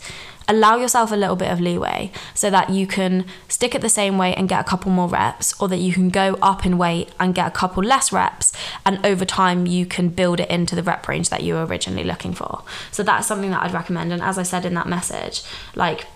allow 0.49 0.77
yourself 0.77 1.11
a 1.13 1.17
little 1.17 1.37
bit 1.37 1.51
of 1.51 1.61
leeway 1.61 2.11
so 2.35 2.51
that 2.51 2.69
you 2.69 2.87
can 2.87 3.25
stick 3.49 3.75
at 3.75 3.81
the 3.81 3.89
same 3.89 4.19
weight 4.19 4.35
and 4.35 4.49
get 4.49 4.61
a 4.61 4.65
couple 4.65 4.91
more 4.91 5.09
reps, 5.09 5.59
or 5.61 5.69
that 5.69 5.79
you 5.79 5.93
can 5.93 6.11
go 6.11 6.37
up 6.43 6.67
in 6.67 6.77
weight 6.79 7.09
and 7.19 7.35
get 7.35 7.47
a 7.47 7.51
couple 7.51 7.83
less 7.83 8.13
reps, 8.13 8.53
and 8.85 9.05
over 9.05 9.25
time 9.25 9.67
you 9.67 9.87
can 9.87 10.09
build 10.09 10.41
it 10.41 10.51
into 10.51 10.75
the 10.75 10.83
rep 10.83 11.07
range 11.09 11.31
that 11.31 11.43
you 11.43 11.55
were 11.55 11.65
originally 11.65 12.05
looking 12.05 12.35
for. 12.35 12.63
So 12.91 13.03
that's 13.03 13.27
something 13.27 13.51
that 13.51 13.63
I'd 13.63 13.73
recommend. 13.73 14.13
And 14.13 14.23
as 14.23 14.37
I 14.37 14.43
said 14.43 14.67
in 14.67 14.75
that 14.75 14.87
message, 14.87 15.43
like 15.75 16.07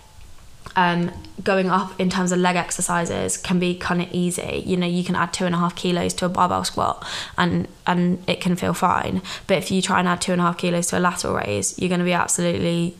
um, 0.75 1.11
going 1.43 1.69
up 1.69 1.99
in 1.99 2.09
terms 2.09 2.31
of 2.31 2.39
leg 2.39 2.55
exercises 2.55 3.37
can 3.37 3.59
be 3.59 3.75
kind 3.75 4.01
of 4.01 4.11
easy. 4.11 4.63
You 4.65 4.77
know, 4.77 4.87
you 4.87 5.03
can 5.03 5.15
add 5.15 5.33
two 5.33 5.45
and 5.45 5.55
a 5.55 5.57
half 5.57 5.75
kilos 5.75 6.13
to 6.15 6.25
a 6.25 6.29
barbell 6.29 6.63
squat 6.63 7.05
and 7.37 7.67
and 7.85 8.23
it 8.27 8.41
can 8.41 8.55
feel 8.55 8.73
fine. 8.73 9.21
But 9.47 9.57
if 9.57 9.71
you 9.71 9.81
try 9.81 9.99
and 9.99 10.07
add 10.07 10.21
two 10.21 10.31
and 10.31 10.41
a 10.41 10.43
half 10.43 10.57
kilos 10.57 10.87
to 10.87 10.97
a 10.97 10.99
lateral 10.99 11.35
raise, 11.35 11.77
you're 11.79 11.89
going 11.89 11.99
to 11.99 12.05
be 12.05 12.13
absolutely 12.13 12.95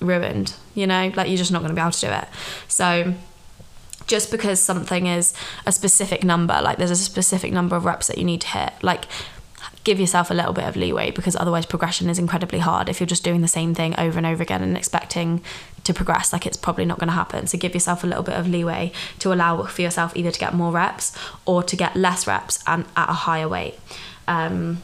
ruined. 0.00 0.54
You 0.74 0.86
know, 0.86 1.12
like 1.14 1.28
you're 1.28 1.38
just 1.38 1.52
not 1.52 1.60
going 1.60 1.70
to 1.70 1.74
be 1.74 1.80
able 1.80 1.92
to 1.92 2.00
do 2.00 2.12
it. 2.12 2.28
So 2.68 3.14
just 4.06 4.30
because 4.30 4.60
something 4.60 5.06
is 5.06 5.34
a 5.66 5.72
specific 5.72 6.22
number, 6.22 6.60
like 6.62 6.78
there's 6.78 6.90
a 6.90 6.96
specific 6.96 7.52
number 7.52 7.76
of 7.76 7.84
reps 7.84 8.06
that 8.06 8.18
you 8.18 8.24
need 8.24 8.40
to 8.42 8.48
hit, 8.48 8.72
like 8.82 9.06
give 9.86 10.00
yourself 10.00 10.32
a 10.32 10.34
little 10.34 10.52
bit 10.52 10.64
of 10.64 10.74
leeway 10.74 11.12
because 11.12 11.36
otherwise 11.36 11.64
progression 11.64 12.10
is 12.10 12.18
incredibly 12.18 12.58
hard 12.58 12.88
if 12.88 12.98
you're 12.98 13.06
just 13.06 13.22
doing 13.22 13.40
the 13.40 13.46
same 13.46 13.72
thing 13.72 13.94
over 13.96 14.18
and 14.18 14.26
over 14.26 14.42
again 14.42 14.60
and 14.60 14.76
expecting 14.76 15.40
to 15.84 15.94
progress 15.94 16.32
like 16.32 16.44
it's 16.44 16.56
probably 16.56 16.84
not 16.84 16.98
going 16.98 17.06
to 17.06 17.14
happen 17.14 17.46
so 17.46 17.56
give 17.56 17.72
yourself 17.72 18.02
a 18.02 18.06
little 18.06 18.24
bit 18.24 18.34
of 18.34 18.48
leeway 18.48 18.90
to 19.20 19.32
allow 19.32 19.62
for 19.64 19.82
yourself 19.82 20.14
either 20.16 20.32
to 20.32 20.40
get 20.40 20.52
more 20.52 20.72
reps 20.72 21.16
or 21.44 21.62
to 21.62 21.76
get 21.76 21.94
less 21.94 22.26
reps 22.26 22.58
and 22.66 22.84
at 22.96 23.08
a 23.08 23.12
higher 23.12 23.48
weight 23.48 23.78
um, 24.26 24.82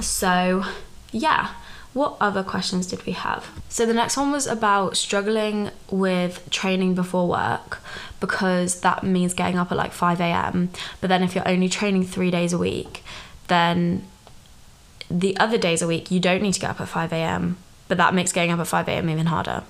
so 0.00 0.64
yeah 1.12 1.50
what 1.92 2.16
other 2.20 2.44
questions 2.44 2.86
did 2.86 3.04
we 3.04 3.10
have? 3.14 3.48
So 3.68 3.84
the 3.84 3.92
next 3.92 4.16
one 4.16 4.30
was 4.30 4.46
about 4.46 4.96
struggling 4.96 5.72
with 5.90 6.48
training 6.48 6.94
before 6.94 7.26
work 7.26 7.80
because 8.20 8.82
that 8.82 9.02
means 9.02 9.34
getting 9.34 9.58
up 9.58 9.72
at 9.72 9.76
like 9.76 9.90
5 9.90 10.20
a.m. 10.20 10.70
But 11.00 11.08
then 11.08 11.24
if 11.24 11.34
you're 11.34 11.48
only 11.48 11.68
training 11.68 12.04
three 12.04 12.30
days 12.30 12.52
a 12.52 12.58
week, 12.58 13.02
then 13.48 14.06
the 15.10 15.36
other 15.38 15.58
days 15.58 15.82
a 15.82 15.86
week 15.86 16.10
you 16.10 16.20
don't 16.20 16.42
need 16.42 16.54
to 16.54 16.60
get 16.60 16.70
up 16.70 16.80
at 16.80 16.88
5 16.88 17.12
a.m. 17.12 17.56
But 17.88 17.98
that 17.98 18.14
makes 18.14 18.32
getting 18.32 18.52
up 18.52 18.60
at 18.60 18.68
5 18.68 18.88
a.m. 18.88 19.10
even 19.10 19.26
harder. 19.26 19.64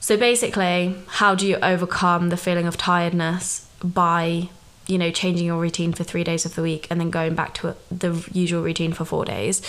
So 0.00 0.16
basically, 0.16 0.94
how 1.08 1.34
do 1.34 1.46
you 1.46 1.56
overcome 1.56 2.28
the 2.28 2.36
feeling 2.36 2.66
of 2.66 2.76
tiredness 2.76 3.68
by 3.82 4.48
you 4.86 4.96
know 4.96 5.10
changing 5.10 5.46
your 5.46 5.60
routine 5.60 5.92
for 5.92 6.02
three 6.02 6.24
days 6.24 6.44
of 6.46 6.54
the 6.54 6.62
week 6.62 6.86
and 6.90 6.98
then 6.98 7.10
going 7.10 7.34
back 7.34 7.54
to 7.54 7.76
the 7.90 8.26
usual 8.32 8.62
routine 8.62 8.92
for 8.92 9.04
four 9.04 9.24
days 9.24 9.60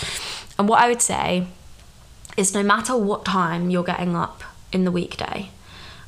and 0.57 0.67
what 0.67 0.81
i 0.81 0.87
would 0.87 1.01
say 1.01 1.45
is 2.37 2.53
no 2.53 2.63
matter 2.63 2.95
what 2.97 3.25
time 3.25 3.69
you're 3.69 3.83
getting 3.83 4.15
up 4.15 4.43
in 4.71 4.85
the 4.85 4.91
weekday 4.91 5.49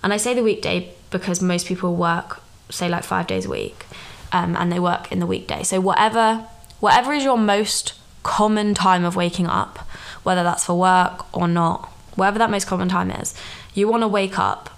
and 0.01 0.13
i 0.13 0.17
say 0.17 0.33
the 0.33 0.41
weekday 0.41 0.91
because 1.09 1.41
most 1.41 1.67
people 1.67 1.93
work 1.93 2.41
say 2.69 2.87
like 2.87 3.03
five 3.03 3.27
days 3.27 3.45
a 3.45 3.49
week 3.49 3.85
um, 4.31 4.55
and 4.55 4.71
they 4.71 4.79
work 4.79 5.11
in 5.11 5.19
the 5.19 5.27
weekday 5.27 5.61
so 5.61 5.79
whatever 5.81 6.47
whatever 6.79 7.11
is 7.11 7.23
your 7.23 7.37
most 7.37 7.93
common 8.23 8.73
time 8.73 9.03
of 9.03 9.15
waking 9.15 9.47
up 9.47 9.79
whether 10.23 10.43
that's 10.43 10.65
for 10.65 10.77
work 10.77 11.25
or 11.35 11.47
not 11.47 11.89
whatever 12.15 12.37
that 12.37 12.49
most 12.49 12.67
common 12.67 12.87
time 12.89 13.09
is 13.11 13.33
you 13.73 13.87
want 13.87 14.03
to 14.03 14.07
wake 14.07 14.37
up 14.37 14.69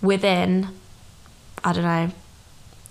within 0.00 0.68
i 1.64 1.72
don't 1.72 1.84
know 1.84 2.10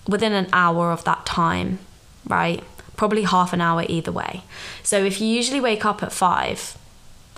within 0.07 0.33
an 0.33 0.47
hour 0.53 0.91
of 0.91 1.03
that 1.03 1.25
time, 1.25 1.79
right? 2.27 2.63
Probably 2.95 3.23
half 3.23 3.53
an 3.53 3.61
hour 3.61 3.85
either 3.87 4.11
way. 4.11 4.43
So 4.83 5.03
if 5.03 5.19
you 5.19 5.27
usually 5.27 5.59
wake 5.59 5.85
up 5.85 6.03
at 6.03 6.11
five 6.11 6.77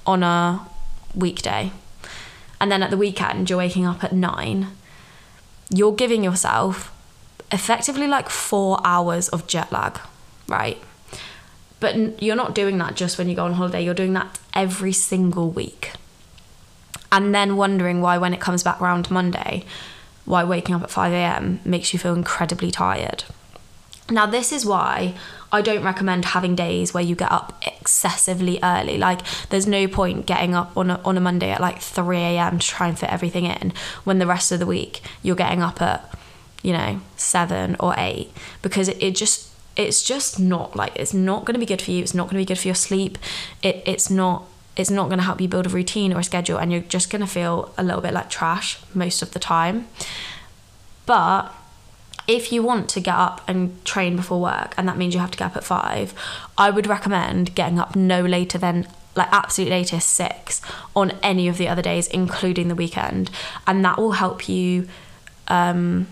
on 0.06 0.24
a 0.24 0.68
weekday, 1.16 1.72
and 2.60 2.72
then 2.72 2.84
at 2.84 2.90
the 2.90 2.98
weekend 2.98 3.50
you're 3.50 3.60
waking 3.60 3.86
up 3.86 4.04
at 4.04 4.14
nine, 4.14 4.68
you're 5.70 5.94
giving 5.94 6.24
yourself 6.24 6.94
effectively 7.52 8.08
like 8.08 8.30
four 8.30 8.80
hours 8.84 9.30
of 9.30 9.48
jet 9.48 9.72
lag, 9.72 10.00
right? 10.48 10.82
But 11.80 12.22
you're 12.22 12.36
not 12.36 12.56
doing 12.56 12.78
that 12.80 12.96
just 12.96 13.18
when 13.18 13.30
you 13.30 13.36
go 13.36 13.46
on 13.46 13.54
holiday, 13.54 13.84
you're 13.84 13.94
doing 13.94 14.14
that 14.14 14.40
every 14.54 14.94
single 14.94 15.52
week. 15.52 15.92
And 17.12 17.34
then 17.34 17.56
wondering 17.56 18.02
why, 18.02 18.18
when 18.18 18.34
it 18.34 18.42
comes 18.42 18.64
back 18.64 18.82
around 18.82 19.04
to 19.06 19.14
Monday, 19.14 19.64
why 20.26 20.44
waking 20.44 20.76
up 20.76 20.84
at 20.84 20.90
5 20.90 21.14
a.m. 21.14 21.60
makes 21.64 21.94
you 21.94 22.00
feel 22.00 22.14
incredibly 22.14 22.72
tired. 22.72 23.24
Now, 24.10 24.26
this 24.26 24.52
is 24.52 24.66
why 24.66 25.16
I 25.52 25.62
don't 25.62 25.84
recommend 25.84 26.26
having 26.26 26.56
days 26.56 26.94
where 26.94 27.04
you 27.04 27.16
get 27.16 27.32
up 27.32 27.62
excessively 27.66 28.60
early. 28.64 28.98
Like, 28.98 29.22
there's 29.50 29.68
no 29.68 29.88
point 29.88 30.26
getting 30.26 30.56
up 30.56 30.76
on 30.76 30.92
a, 30.92 31.02
on 31.04 31.18
a 31.18 31.22
Monday 31.22 31.52
at 31.52 31.62
like 31.62 31.80
3 31.80 32.18
a.m. 32.18 32.60
to 32.60 32.68
try 32.68 32.88
and 32.88 32.98
fit 32.98 33.12
everything 33.12 33.46
in 33.46 33.74
when 34.04 34.20
the 34.20 34.28
rest 34.28 34.52
of 34.52 34.60
the 34.60 34.66
week 34.66 35.02
you're 35.24 35.36
getting 35.36 35.62
up 35.62 35.82
at, 35.82 36.14
you 36.64 36.74
know, 36.74 37.02
7 37.16 37.76
or 37.80 37.94
8 37.98 38.30
because 38.62 38.88
it, 38.90 39.02
it 39.02 39.16
just, 39.16 39.47
it's 39.78 40.04
just 40.04 40.40
not 40.40 40.76
like, 40.76 40.94
it's 40.96 41.14
not 41.14 41.46
going 41.46 41.54
to 41.54 41.60
be 41.60 41.66
good 41.66 41.82
for 41.82 41.92
you. 41.92 42.02
It's 42.02 42.14
not 42.14 42.24
going 42.24 42.36
to 42.36 42.42
be 42.42 42.46
good 42.46 42.60
for 42.60 42.68
your 42.68 42.76
sleep. 42.76 43.18
It, 43.62 43.84
it's 43.86 44.10
not 44.10 44.46
it's 44.76 44.92
not 44.92 45.08
going 45.08 45.18
to 45.18 45.24
help 45.24 45.42
you 45.42 45.48
build 45.48 45.66
a 45.66 45.70
routine 45.70 46.14
or 46.14 46.20
a 46.20 46.24
schedule 46.24 46.60
and 46.60 46.72
you're 46.72 46.82
just 46.82 47.10
going 47.10 47.22
to 47.22 47.28
feel 47.28 47.74
a 47.78 47.84
little 47.84 48.00
bit 48.00 48.14
like 48.14 48.30
trash 48.30 48.80
most 48.94 49.24
of 49.24 49.32
the 49.32 49.40
time. 49.40 49.88
But 51.08 51.52
if 52.28 52.52
you 52.52 52.62
want 52.62 52.88
to 52.90 53.00
get 53.00 53.16
up 53.16 53.42
and 53.48 53.84
train 53.86 54.16
before 54.16 54.40
work 54.40 54.76
and 54.78 54.88
that 54.88 54.96
means 54.96 55.16
you 55.16 55.20
have 55.20 55.32
to 55.32 55.38
get 55.38 55.46
up 55.46 55.58
at 55.58 55.64
5, 55.64 56.14
I 56.58 56.70
would 56.70 56.86
recommend 56.86 57.56
getting 57.56 57.80
up 57.80 57.96
no 57.96 58.22
later 58.22 58.60
than 58.60 58.88
like 59.16 59.30
absolute 59.32 59.72
latest 59.72 60.10
6 60.10 60.62
on 60.96 61.12
any 61.24 61.48
of 61.48 61.58
the 61.58 61.68
other 61.68 61.82
days 61.82 62.08
including 62.10 62.68
the 62.68 62.76
weekend 62.76 63.32
and 63.66 63.84
that 63.84 63.98
will 63.98 64.12
help 64.12 64.48
you 64.48 64.88
um 65.48 66.06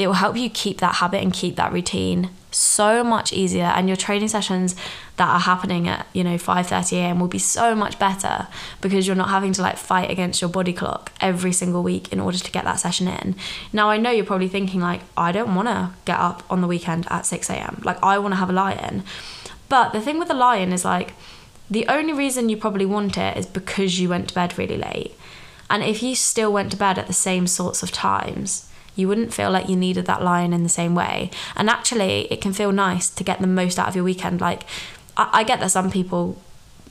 it 0.00 0.06
will 0.06 0.14
help 0.14 0.34
you 0.34 0.48
keep 0.48 0.78
that 0.78 0.96
habit 0.96 1.22
and 1.22 1.30
keep 1.30 1.56
that 1.56 1.72
routine 1.72 2.30
so 2.50 3.04
much 3.04 3.32
easier 3.34 3.66
and 3.66 3.86
your 3.86 3.96
training 3.96 4.28
sessions 4.28 4.74
that 5.16 5.28
are 5.28 5.40
happening 5.40 5.86
at 5.86 6.06
you 6.14 6.24
know 6.24 6.36
5:30 6.36 6.96
a.m. 6.96 7.20
will 7.20 7.28
be 7.28 7.38
so 7.38 7.74
much 7.74 7.98
better 7.98 8.48
because 8.80 9.06
you're 9.06 9.14
not 9.14 9.28
having 9.28 9.52
to 9.52 9.62
like 9.62 9.76
fight 9.76 10.10
against 10.10 10.40
your 10.40 10.48
body 10.48 10.72
clock 10.72 11.12
every 11.20 11.52
single 11.52 11.82
week 11.82 12.10
in 12.12 12.18
order 12.18 12.38
to 12.38 12.50
get 12.50 12.64
that 12.64 12.80
session 12.80 13.08
in. 13.08 13.36
Now 13.74 13.90
I 13.90 13.98
know 13.98 14.10
you're 14.10 14.24
probably 14.24 14.48
thinking 14.48 14.80
like 14.80 15.02
I 15.18 15.32
don't 15.32 15.54
want 15.54 15.68
to 15.68 15.90
get 16.06 16.18
up 16.18 16.42
on 16.48 16.62
the 16.62 16.66
weekend 16.66 17.06
at 17.10 17.26
6 17.26 17.50
a.m. 17.50 17.82
like 17.84 18.02
I 18.02 18.18
want 18.18 18.32
to 18.32 18.36
have 18.36 18.50
a 18.50 18.54
lie-in. 18.54 19.04
But 19.68 19.92
the 19.92 20.00
thing 20.00 20.18
with 20.18 20.30
a 20.30 20.34
lie-in 20.34 20.72
is 20.72 20.84
like 20.84 21.12
the 21.70 21.86
only 21.88 22.14
reason 22.14 22.48
you 22.48 22.56
probably 22.56 22.86
want 22.86 23.18
it 23.18 23.36
is 23.36 23.46
because 23.46 24.00
you 24.00 24.08
went 24.08 24.28
to 24.28 24.34
bed 24.34 24.56
really 24.58 24.78
late. 24.78 25.14
And 25.68 25.84
if 25.84 26.02
you 26.02 26.16
still 26.16 26.52
went 26.52 26.72
to 26.72 26.76
bed 26.76 26.98
at 26.98 27.06
the 27.06 27.12
same 27.12 27.46
sorts 27.46 27.84
of 27.84 27.92
times, 27.92 28.69
you 28.96 29.08
wouldn't 29.08 29.32
feel 29.32 29.50
like 29.50 29.68
you 29.68 29.76
needed 29.76 30.06
that 30.06 30.22
lie-in 30.22 30.62
the 30.62 30.68
same 30.68 30.94
way. 30.94 31.30
And 31.56 31.70
actually, 31.70 32.30
it 32.32 32.40
can 32.40 32.52
feel 32.52 32.72
nice 32.72 33.08
to 33.10 33.24
get 33.24 33.40
the 33.40 33.46
most 33.46 33.78
out 33.78 33.88
of 33.88 33.94
your 33.94 34.04
weekend. 34.04 34.40
Like, 34.40 34.64
I, 35.16 35.28
I 35.32 35.44
get 35.44 35.60
that 35.60 35.70
some 35.70 35.90
people 35.90 36.40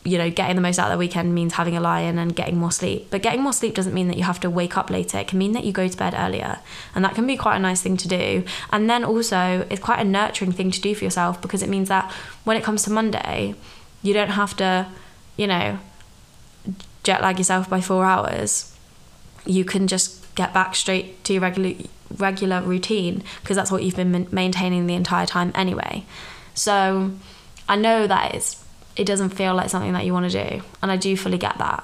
you 0.05 0.17
know, 0.17 0.29
getting 0.29 0.55
the 0.55 0.61
most 0.61 0.79
out 0.79 0.87
of 0.87 0.93
the 0.93 0.97
weekend 0.97 1.35
means 1.35 1.53
having 1.53 1.75
a 1.75 1.81
lie 1.81 2.01
in 2.01 2.17
and 2.17 2.35
getting 2.35 2.57
more 2.57 2.71
sleep. 2.71 3.07
But 3.09 3.21
getting 3.21 3.41
more 3.41 3.51
sleep 3.51 3.75
doesn't 3.75 3.93
mean 3.93 4.07
that 4.07 4.17
you 4.17 4.23
have 4.23 4.39
to 4.39 4.49
wake 4.49 4.77
up 4.77 4.89
later. 4.89 5.17
It 5.17 5.27
can 5.27 5.37
mean 5.37 5.51
that 5.51 5.65
you 5.65 5.73
go 5.73 5.87
to 5.87 5.97
bed 5.97 6.13
earlier. 6.17 6.59
And 6.95 7.03
that 7.03 7.15
can 7.15 7.27
be 7.27 7.35
quite 7.35 7.57
a 7.57 7.59
nice 7.59 7.81
thing 7.81 7.97
to 7.97 8.07
do. 8.07 8.43
And 8.71 8.89
then 8.89 9.03
also, 9.03 9.67
it's 9.69 9.81
quite 9.81 9.99
a 9.99 10.05
nurturing 10.05 10.53
thing 10.53 10.71
to 10.71 10.81
do 10.81 10.95
for 10.95 11.03
yourself 11.03 11.41
because 11.41 11.61
it 11.61 11.69
means 11.69 11.89
that 11.89 12.09
when 12.45 12.55
it 12.55 12.63
comes 12.63 12.83
to 12.83 12.91
Monday, 12.91 13.55
you 14.01 14.13
don't 14.13 14.29
have 14.29 14.55
to, 14.57 14.87
you 15.35 15.47
know, 15.47 15.79
jet 17.03 17.21
lag 17.21 17.37
yourself 17.37 17.69
by 17.69 17.81
four 17.81 18.05
hours. 18.05 18.75
You 19.45 19.65
can 19.65 19.87
just 19.87 20.28
get 20.39 20.53
back 20.53 20.73
straight 20.73 21.21
to 21.25 21.33
your 21.33 21.41
regular 21.41 21.73
regular 22.17 22.61
routine 22.61 23.21
because 23.41 23.57
that's 23.57 23.69
what 23.69 23.83
you've 23.83 23.97
been 23.97 24.25
maintaining 24.31 24.87
the 24.87 24.93
entire 24.93 25.25
time 25.25 25.51
anyway. 25.53 26.05
So 26.53 27.11
I 27.67 27.75
know 27.75 28.07
that 28.07 28.33
it's 28.35 28.63
it 28.95 29.03
doesn't 29.03 29.31
feel 29.31 29.53
like 29.53 29.69
something 29.69 29.91
that 29.93 30.05
you 30.05 30.13
want 30.13 30.31
to 30.31 30.49
do, 30.49 30.61
and 30.81 30.91
I 30.91 30.95
do 30.95 31.17
fully 31.17 31.37
get 31.37 31.57
that. 31.57 31.83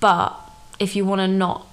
But 0.00 0.36
if 0.80 0.96
you 0.96 1.04
want 1.04 1.20
to 1.20 1.28
not 1.28 1.68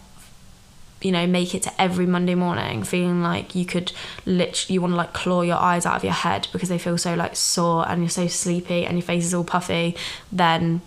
you 1.02 1.12
know 1.12 1.26
make 1.26 1.56
it 1.56 1.64
to 1.64 1.82
every 1.82 2.06
monday 2.06 2.36
morning 2.36 2.84
feeling 2.84 3.24
like 3.24 3.56
you 3.56 3.66
could 3.66 3.92
literally 4.28 4.76
you 4.76 4.80
want 4.80 4.92
to 4.94 4.96
like 4.96 5.14
claw 5.14 5.42
your 5.42 5.58
eyes 5.58 5.84
out 5.84 5.96
of 5.96 6.04
your 6.04 6.14
head 6.14 6.48
because 6.54 6.70
they 6.70 6.78
feel 6.78 6.96
so 6.96 7.16
like 7.16 7.36
sore 7.36 7.90
and 7.90 8.04
you're 8.04 8.10
so 8.22 8.28
sleepy 8.28 8.86
and 8.86 9.00
your 9.00 9.02
face 9.02 9.26
is 9.26 9.34
all 9.34 9.44
puffy 9.44 9.96
then 10.32 10.80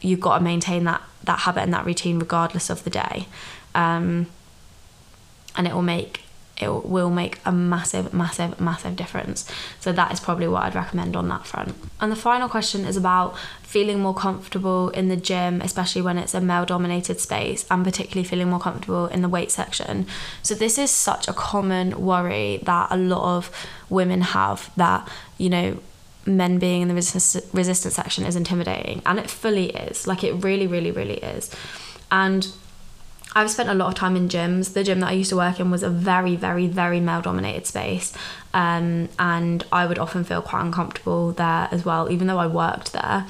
you've 0.00 0.20
got 0.20 0.38
to 0.38 0.42
maintain 0.42 0.84
that 0.84 1.02
that 1.24 1.40
habit 1.40 1.60
and 1.60 1.74
that 1.74 1.84
routine 1.84 2.18
regardless 2.18 2.70
of 2.70 2.82
the 2.84 2.88
day 2.88 3.26
um, 3.74 4.26
and 5.58 5.66
it 5.66 5.74
will 5.74 5.82
make 5.82 6.22
it 6.60 6.68
will 6.68 7.10
make 7.10 7.38
a 7.44 7.52
massive, 7.52 8.12
massive, 8.12 8.60
massive 8.60 8.96
difference. 8.96 9.48
So 9.78 9.92
that 9.92 10.12
is 10.12 10.18
probably 10.18 10.48
what 10.48 10.64
I'd 10.64 10.74
recommend 10.74 11.14
on 11.14 11.28
that 11.28 11.46
front. 11.46 11.76
And 12.00 12.10
the 12.10 12.16
final 12.16 12.48
question 12.48 12.84
is 12.84 12.96
about 12.96 13.38
feeling 13.62 14.00
more 14.00 14.14
comfortable 14.14 14.88
in 14.90 15.08
the 15.08 15.16
gym, 15.16 15.60
especially 15.60 16.02
when 16.02 16.18
it's 16.18 16.34
a 16.34 16.40
male 16.40 16.64
dominated 16.64 17.20
space, 17.20 17.64
and 17.70 17.84
particularly 17.84 18.26
feeling 18.26 18.48
more 18.48 18.58
comfortable 18.58 19.06
in 19.06 19.22
the 19.22 19.28
weight 19.28 19.52
section. 19.52 20.06
So 20.42 20.54
this 20.54 20.78
is 20.78 20.90
such 20.90 21.28
a 21.28 21.32
common 21.32 22.04
worry 22.04 22.60
that 22.64 22.88
a 22.90 22.96
lot 22.96 23.36
of 23.36 23.52
women 23.88 24.22
have 24.22 24.72
that, 24.76 25.08
you 25.36 25.50
know, 25.50 25.78
men 26.26 26.58
being 26.58 26.82
in 26.82 26.88
the 26.88 26.94
resistance, 26.94 27.46
resistance 27.54 27.94
section 27.94 28.24
is 28.24 28.34
intimidating. 28.34 29.00
And 29.06 29.20
it 29.20 29.30
fully 29.30 29.70
is. 29.70 30.08
Like 30.08 30.24
it 30.24 30.32
really, 30.32 30.66
really, 30.66 30.90
really 30.90 31.18
is. 31.18 31.50
And 32.10 32.48
I've 33.34 33.50
spent 33.50 33.68
a 33.68 33.74
lot 33.74 33.88
of 33.88 33.94
time 33.94 34.16
in 34.16 34.28
gyms. 34.28 34.72
The 34.72 34.82
gym 34.82 35.00
that 35.00 35.08
I 35.08 35.12
used 35.12 35.30
to 35.30 35.36
work 35.36 35.60
in 35.60 35.70
was 35.70 35.82
a 35.82 35.90
very, 35.90 36.34
very, 36.34 36.66
very 36.66 37.00
male 37.00 37.20
dominated 37.20 37.66
space. 37.66 38.12
Um, 38.54 39.08
and 39.18 39.64
I 39.70 39.86
would 39.86 39.98
often 39.98 40.24
feel 40.24 40.42
quite 40.42 40.62
uncomfortable 40.62 41.32
there 41.32 41.68
as 41.70 41.84
well, 41.84 42.10
even 42.10 42.26
though 42.26 42.38
I 42.38 42.46
worked 42.46 42.92
there. 42.92 43.26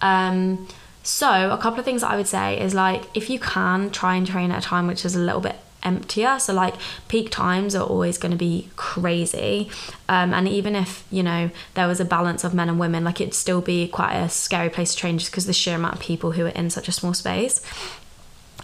Um, 0.00 0.66
so, 1.02 1.50
a 1.50 1.58
couple 1.58 1.78
of 1.78 1.84
things 1.84 2.02
I 2.02 2.16
would 2.16 2.26
say 2.26 2.58
is 2.58 2.74
like 2.74 3.04
if 3.14 3.28
you 3.28 3.38
can 3.38 3.90
try 3.90 4.16
and 4.16 4.26
train 4.26 4.50
at 4.50 4.64
a 4.64 4.66
time 4.66 4.86
which 4.86 5.04
is 5.04 5.14
a 5.14 5.18
little 5.18 5.42
bit 5.42 5.56
emptier. 5.84 6.38
So, 6.38 6.52
like, 6.52 6.74
peak 7.08 7.30
times 7.30 7.74
are 7.74 7.84
always 7.84 8.18
going 8.18 8.32
to 8.32 8.38
be 8.38 8.70
crazy. 8.76 9.70
Um, 10.08 10.32
and 10.32 10.48
even 10.48 10.74
if, 10.74 11.04
you 11.10 11.22
know, 11.22 11.50
there 11.74 11.86
was 11.86 12.00
a 12.00 12.04
balance 12.04 12.42
of 12.42 12.54
men 12.54 12.68
and 12.68 12.78
women, 12.78 13.04
like, 13.04 13.20
it'd 13.20 13.34
still 13.34 13.60
be 13.60 13.86
quite 13.88 14.14
a 14.14 14.28
scary 14.28 14.70
place 14.70 14.94
to 14.94 15.00
train 15.00 15.18
just 15.18 15.30
because 15.30 15.46
the 15.46 15.52
sheer 15.52 15.76
amount 15.76 15.94
of 15.94 16.00
people 16.00 16.32
who 16.32 16.46
are 16.46 16.50
in 16.50 16.70
such 16.70 16.88
a 16.88 16.92
small 16.92 17.14
space. 17.14 17.60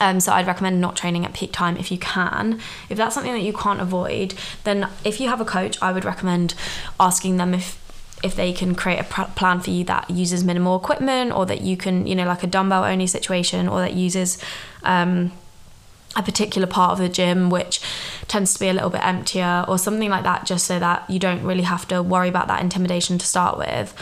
Um, 0.01 0.19
so 0.19 0.33
I'd 0.33 0.47
recommend 0.47 0.81
not 0.81 0.97
training 0.97 1.27
at 1.27 1.35
peak 1.35 1.53
time 1.53 1.77
if 1.77 1.93
you 1.93 1.99
can. 1.99 2.59
If 2.89 2.97
that's 2.97 3.15
something 3.15 3.33
that 3.33 3.43
you 3.43 3.53
can't 3.53 3.81
avoid, 3.81 4.35
then 4.65 4.89
if 5.05 5.21
you 5.21 5.29
have 5.29 5.41
a 5.41 5.45
coach, 5.45 5.77
I 5.83 5.93
would 5.93 6.05
recommend 6.05 6.55
asking 6.99 7.37
them 7.37 7.55
if 7.55 7.79
if 8.23 8.37
they 8.37 8.53
can 8.53 8.75
create 8.75 8.99
a 8.99 9.05
pr- 9.05 9.33
plan 9.35 9.61
for 9.61 9.71
you 9.71 9.83
that 9.85 10.11
uses 10.11 10.45
minimal 10.45 10.77
equipment 10.77 11.33
or 11.33 11.47
that 11.47 11.63
you 11.63 11.77
can, 11.77 12.07
you 12.07 12.15
know, 12.15 12.27
like 12.27 12.43
a 12.43 12.47
dumbbell 12.47 12.85
only 12.85 13.07
situation 13.07 13.67
or 13.67 13.81
that 13.81 13.95
uses 13.95 14.37
um, 14.83 15.33
a 16.17 16.23
particular 16.23 16.67
part 16.67 16.93
of 16.93 16.99
the 16.99 17.09
gym 17.09 17.49
which 17.49 17.81
tends 18.29 18.53
to 18.53 18.61
be 18.61 18.69
a 18.69 18.73
little 18.75 18.91
bit 18.91 19.05
emptier 19.05 19.65
or 19.67 19.79
something 19.79 20.11
like 20.11 20.25
that, 20.25 20.45
just 20.45 20.67
so 20.67 20.79
that 20.79 21.09
you 21.09 21.19
don't 21.19 21.43
really 21.43 21.63
have 21.63 21.89
to 21.89 22.03
worry 22.03 22.29
about 22.29 22.47
that 22.49 22.61
intimidation 22.61 23.17
to 23.17 23.25
start 23.25 23.57
with. 23.57 23.95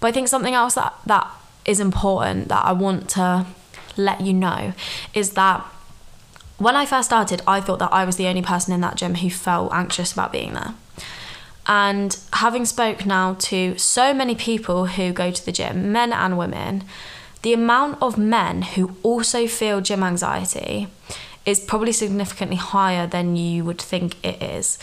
But 0.00 0.08
I 0.08 0.12
think 0.12 0.28
something 0.28 0.54
else 0.54 0.74
that, 0.74 0.94
that 1.06 1.30
is 1.64 1.80
important 1.80 2.48
that 2.48 2.64
I 2.64 2.72
want 2.72 3.08
to 3.10 3.46
let 3.96 4.20
you 4.20 4.32
know 4.32 4.72
is 5.12 5.30
that 5.32 5.64
when 6.58 6.76
I 6.76 6.86
first 6.86 7.08
started, 7.08 7.42
I 7.46 7.60
thought 7.60 7.78
that 7.80 7.92
I 7.92 8.04
was 8.04 8.16
the 8.16 8.28
only 8.28 8.42
person 8.42 8.72
in 8.72 8.80
that 8.82 8.96
gym 8.96 9.16
who 9.16 9.30
felt 9.30 9.72
anxious 9.72 10.12
about 10.12 10.32
being 10.32 10.54
there. 10.54 10.74
And 11.66 12.16
having 12.34 12.64
spoke 12.66 13.06
now 13.06 13.34
to 13.40 13.76
so 13.78 14.12
many 14.12 14.34
people 14.34 14.86
who 14.86 15.12
go 15.12 15.30
to 15.30 15.44
the 15.44 15.52
gym, 15.52 15.90
men 15.92 16.12
and 16.12 16.36
women, 16.36 16.84
the 17.42 17.52
amount 17.52 17.98
of 18.00 18.16
men 18.18 18.62
who 18.62 18.96
also 19.02 19.46
feel 19.46 19.80
gym 19.80 20.02
anxiety 20.02 20.88
is 21.46 21.60
probably 21.60 21.92
significantly 21.92 22.56
higher 22.56 23.06
than 23.06 23.36
you 23.36 23.64
would 23.64 23.80
think 23.80 24.16
it 24.24 24.42
is. 24.42 24.78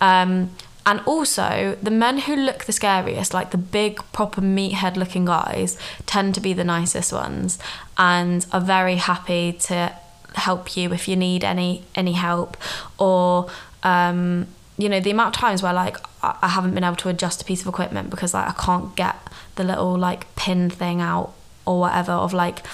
Um, 0.00 0.50
and 0.86 1.00
also, 1.06 1.78
the 1.82 1.90
men 1.90 2.18
who 2.18 2.36
look 2.36 2.64
the 2.64 2.72
scariest, 2.72 3.32
like 3.32 3.52
the 3.52 3.58
big, 3.58 4.00
proper 4.12 4.42
meathead 4.42 4.96
looking 4.96 5.24
guys, 5.24 5.78
tend 6.04 6.34
to 6.34 6.40
be 6.40 6.52
the 6.52 6.64
nicest 6.64 7.12
ones 7.12 7.58
and 7.96 8.44
are 8.52 8.60
very 8.60 8.96
happy 8.96 9.52
to 9.52 9.94
help 10.34 10.76
you 10.76 10.92
if 10.92 11.06
you 11.06 11.14
need 11.14 11.44
any 11.44 11.84
any 11.94 12.12
help 12.12 12.56
or 12.98 13.48
um, 13.84 14.46
you 14.76 14.88
know 14.88 14.98
the 14.98 15.10
amount 15.10 15.34
of 15.34 15.40
times 15.40 15.62
where 15.62 15.72
like 15.72 15.96
I 16.22 16.48
haven't 16.48 16.74
been 16.74 16.84
able 16.84 16.96
to 16.96 17.08
adjust 17.08 17.40
a 17.40 17.44
piece 17.44 17.62
of 17.62 17.68
equipment 17.68 18.10
because 18.10 18.34
like 18.34 18.48
I 18.48 18.52
can't 18.52 18.94
get 18.96 19.16
the 19.54 19.64
little 19.64 19.96
like 19.96 20.34
pin 20.36 20.68
thing 20.68 21.00
out 21.00 21.32
or 21.64 21.80
whatever 21.80 22.12
of 22.12 22.34
like 22.34 22.66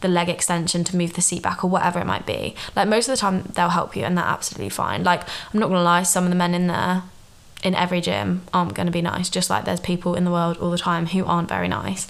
the 0.00 0.08
leg 0.08 0.28
extension 0.28 0.84
to 0.84 0.96
move 0.96 1.14
the 1.14 1.20
seat 1.20 1.42
back 1.42 1.64
or 1.64 1.68
whatever 1.68 1.98
it 1.98 2.06
might 2.06 2.24
be. 2.24 2.54
Like 2.76 2.88
most 2.88 3.08
of 3.08 3.12
the 3.12 3.20
time 3.20 3.42
they'll 3.54 3.70
help 3.70 3.96
you 3.96 4.04
and 4.04 4.16
they're 4.16 4.24
absolutely 4.24 4.70
fine. 4.70 5.02
Like 5.04 5.22
I'm 5.52 5.60
not 5.60 5.68
gonna 5.68 5.82
lie, 5.82 6.04
some 6.04 6.24
of 6.24 6.30
the 6.30 6.36
men 6.36 6.54
in 6.54 6.68
there 6.68 7.02
in 7.62 7.74
every 7.74 8.00
gym 8.00 8.42
aren't 8.52 8.74
gonna 8.74 8.90
be 8.90 9.02
nice, 9.02 9.28
just 9.28 9.50
like 9.50 9.64
there's 9.64 9.80
people 9.80 10.14
in 10.14 10.24
the 10.24 10.30
world 10.30 10.56
all 10.58 10.70
the 10.70 10.78
time 10.78 11.06
who 11.06 11.24
aren't 11.24 11.48
very 11.48 11.68
nice. 11.68 12.06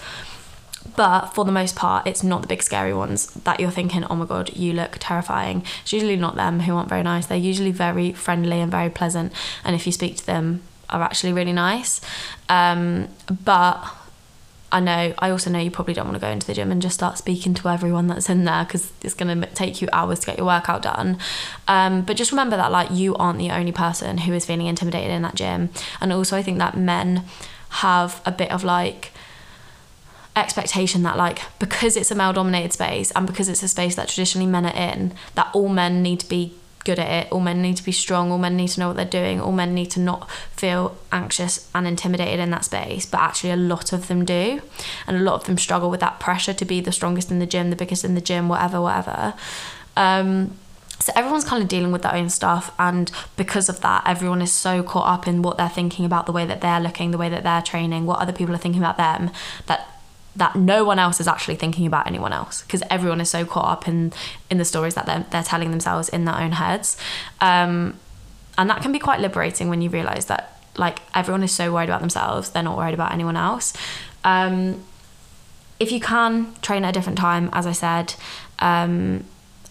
But 0.97 1.27
for 1.35 1.45
the 1.45 1.53
most 1.53 1.77
part, 1.77 2.07
it's 2.07 2.23
not 2.23 2.43
the 2.43 2.49
big 2.49 2.63
scary 2.63 2.95
ones 2.95 3.27
that 3.35 3.61
you're 3.61 3.71
thinking, 3.71 4.05
oh 4.05 4.17
my 4.17 4.25
god, 4.25 4.57
you 4.57 4.73
look 4.73 4.97
terrifying. 4.99 5.65
It's 5.83 5.93
usually 5.93 6.17
not 6.17 6.35
them 6.37 6.61
who 6.61 6.75
aren't 6.75 6.89
very 6.89 7.03
nice. 7.03 7.27
They're 7.27 7.37
usually 7.39 7.73
very 7.73 8.13
friendly 8.13 8.61
and 8.61 8.71
very 8.71 8.91
pleasant. 8.91 9.33
And 9.65 9.77
if 9.77 9.87
you 9.87 9.93
speak 9.93 10.17
to 10.17 10.27
them, 10.27 10.63
are 10.91 11.03
actually 11.03 11.33
really 11.33 11.53
nice. 11.53 12.01
Um, 12.49 13.09
but 13.45 13.83
I 14.71 14.81
know, 14.81 15.15
I 15.19 15.31
also 15.31 15.49
know 15.49 15.59
you 15.59 15.71
probably 15.71 15.95
don't 15.95 16.05
want 16.05 16.17
to 16.17 16.21
go 16.21 16.29
into 16.29 16.47
the 16.47 16.53
gym 16.53 16.71
and 16.71 16.83
just 16.83 16.95
start 16.95 17.17
speaking 17.17 17.55
to 17.55 17.69
everyone 17.69 18.07
that's 18.07 18.29
in 18.29 18.45
there 18.45 18.65
because 18.65 18.93
it's 19.03 19.15
going 19.15 19.41
to 19.41 19.47
take 19.55 19.81
you 19.81 19.89
hours 19.93 20.21
to 20.21 20.27
get 20.27 20.37
your 20.37 20.47
workout 20.47 20.83
done. 20.83 21.19
Um, 21.67 22.03
but 22.03 22.17
just 22.17 22.33
remember 22.33 22.57
that, 22.57 22.71
like, 22.71 22.91
you 22.91 23.15
aren't 23.17 23.39
the 23.39 23.51
only 23.51 23.73
person 23.73 24.19
who 24.19 24.35
is 24.35 24.45
feeling 24.45 24.67
intimidated 24.67 25.11
in 25.11 25.23
that 25.23 25.35
gym. 25.35 25.71
And 26.01 26.13
also, 26.13 26.37
I 26.37 26.43
think 26.43 26.59
that 26.59 26.77
men 26.77 27.25
have 27.71 28.21
a 28.27 28.33
bit 28.33 28.51
of 28.51 28.65
like, 28.65 29.13
expectation 30.37 31.03
that 31.03 31.17
like 31.17 31.41
because 31.59 31.97
it's 31.97 32.13
a 32.13 32.15
male 32.15 32.33
dominated 32.33 32.73
space 32.73 33.11
and 33.13 33.27
because 33.27 33.49
it's 33.49 33.63
a 33.65 33.67
space 33.67 33.97
that 33.97 34.07
traditionally 34.09 34.47
men 34.47 34.65
are 34.65 34.77
in 34.77 35.13
that 35.35 35.51
all 35.53 35.69
men 35.69 36.01
need 36.01 36.21
to 36.21 36.29
be 36.29 36.55
good 36.89 36.99
at 36.99 37.27
it. 37.27 37.31
All 37.31 37.41
men 37.41 37.61
need 37.61 37.77
to 37.77 37.85
be 37.85 37.93
strong. 37.93 38.33
All 38.33 38.39
men 38.39 38.57
need 38.57 38.69
to 38.69 38.81
know 38.81 38.89
what 38.89 38.97
they're 38.97 39.05
doing. 39.05 39.43
All 39.43 39.53
men 39.53 39.75
need 39.75 39.91
to 39.91 40.01
not 40.01 40.31
feel 40.57 40.97
anxious 41.13 41.69
and 41.75 41.87
intimidated 41.87 42.41
in 42.41 42.51
that 42.53 42.65
space. 42.65 43.05
But 43.05 43.21
actually 43.21 43.51
a 43.51 43.57
lot 43.57 43.93
of 43.93 44.09
them 44.09 44.25
do. 44.25 44.63
And 45.07 45.15
a 45.19 45.21
lot 45.21 45.35
of 45.35 45.45
them 45.45 45.59
struggle 45.59 45.91
with 45.91 46.01
that 46.01 46.19
pressure 46.19 46.55
to 46.55 46.65
be 46.65 46.81
the 46.81 46.91
strongest 46.91 47.31
in 47.31 47.41
the 47.41 47.47
gym 47.47 47.69
the 47.69 47.77
biggest 47.77 48.05
in 48.07 48.15
the 48.15 48.23
gym 48.23 48.49
whatever 48.49 48.81
whatever. 48.81 49.35
Um, 49.99 50.55
so 50.99 51.13
everyone's 51.15 51.45
kind 51.45 51.63
of 51.63 51.69
dealing 51.69 51.93
with 51.93 52.03
their 52.03 52.15
own 52.15 52.31
stuff. 52.31 52.75
And 52.79 53.13
because 53.37 53.69
of 53.69 53.83
that 53.83 54.05
everyone 54.07 54.41
is 54.41 54.51
so 54.51 54.83
caught 54.83 55.13
up 55.13 55.29
in 55.29 55.43
what 55.43 55.59
they're 55.59 55.69
thinking 55.69 56.07
about 56.07 56.25
the 56.25 56.33
way 56.33 56.47
that 56.47 56.63
they're 56.63 56.81
looking 56.81 57.11
the 57.11 57.19
way 57.19 57.29
that 57.29 57.43
they're 57.43 57.61
training 57.61 58.07
what 58.07 58.19
other 58.21 58.33
people 58.33 58.55
are 58.55 58.59
thinking 58.59 58.81
about 58.81 58.97
them 58.97 59.31
that 59.67 59.98
that 60.39 60.57
no 60.57 60.85
one 60.85 60.99
else 60.99 61.21
is 61.21 61.29
actually 61.29 61.57
thinking 61.57 61.87
about 61.87 62.07
anyone 62.07 62.33
else 62.33 62.63
because 62.63 62.83
everyone 62.91 63.21
is 63.21 63.29
so 63.29 63.45
caught 63.45 63.67
up 63.67 63.89
in 63.89 64.13
in 64.51 64.59
the 64.59 64.65
stories 64.65 64.95
that 64.95 65.05
they're, 65.07 65.27
they're 65.31 65.43
telling 65.43 65.71
themselves 65.71 66.09
in 66.09 66.25
their 66.25 66.37
own 66.37 66.53
heads. 66.53 66.97
Um, 67.41 67.99
and 68.57 68.71
that 68.71 68.83
can 68.83 68.93
be 68.93 68.99
quite 68.99 69.21
liberating 69.21 69.69
when 69.69 69.83
you 69.83 69.91
realize 69.91 70.27
that 70.27 70.61
like 70.77 71.01
everyone 71.15 71.43
is 71.43 71.53
so 71.53 71.73
worried 71.73 71.89
about 71.89 72.01
themselves 72.01 72.51
they're 72.51 72.63
not 72.63 72.77
worried 72.77 72.95
about 72.95 73.13
anyone 73.13 73.37
else. 73.37 73.75
Um, 74.25 74.83
if 75.79 75.93
you 75.93 76.01
can 76.01 76.55
train 76.63 76.85
at 76.85 76.91
a 76.91 76.93
different 76.93 77.19
time 77.19 77.51
as 77.53 77.67
i 77.67 77.73
said. 77.73 78.15
Um, 78.61 79.25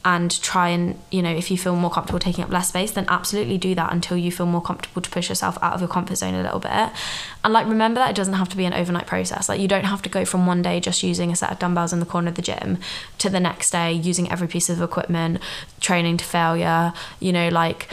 and 0.08 0.41
try 0.41 0.70
and 0.70 0.98
you 1.12 1.22
know 1.22 1.30
if 1.30 1.52
you 1.52 1.58
feel 1.58 1.76
more 1.76 1.91
comfortable 1.91 2.17
taking 2.17 2.41
up 2.41 2.50
less 2.50 2.70
space 2.70 2.91
then 2.91 3.06
absolutely 3.10 3.58
do 3.58 3.76
that 3.76 3.91
until 3.91 4.15
you 4.15 4.32
feel 4.32 4.46
more 4.46 4.62
comfortable 4.62 5.02
to 5.02 5.10
push 5.10 5.28
yourself 5.28 5.58
out 5.62 5.74
of 5.74 5.82
your 5.82 5.89
comfort 5.89 6.15
zone 6.15 6.34
a 6.34 6.41
little 6.41 6.60
bit 6.60 6.89
and 7.43 7.54
like 7.54 7.67
remember 7.67 8.00
that 8.00 8.12
it 8.12 8.15
doesn't 8.15 8.36
have 8.36 8.48
to 8.48 8.56
be 8.56 8.63
an 8.63 8.74
overnight 8.74 9.06
process 9.06 9.50
like 9.50 9.60
you 9.60 9.67
don't 9.67 9.84
have 9.84 10.02
to 10.02 10.08
go 10.08 10.24
from 10.24 10.48
one 10.48 10.62
day 10.62 10.80
just 10.80 11.04
using 11.04 11.30
a 11.30 11.36
set 11.36 11.52
of 11.52 11.60
dumbbells 11.60 11.91
in 11.91 12.00
the 12.00 12.06
corner 12.06 12.30
of 12.30 12.36
the 12.36 12.41
gym 12.41 12.78
to 13.17 13.30
the 13.30 13.39
next 13.39 13.72
day 13.72 13.91
using 13.91 14.32
every 14.32 14.48
piece 14.48 14.70
of 14.70 14.82
equipment 14.82 15.41
training 15.82 16.15
to 16.15 16.24
failure 16.24 16.93
you 17.20 17.34
know 17.34 17.50
like 17.50 17.89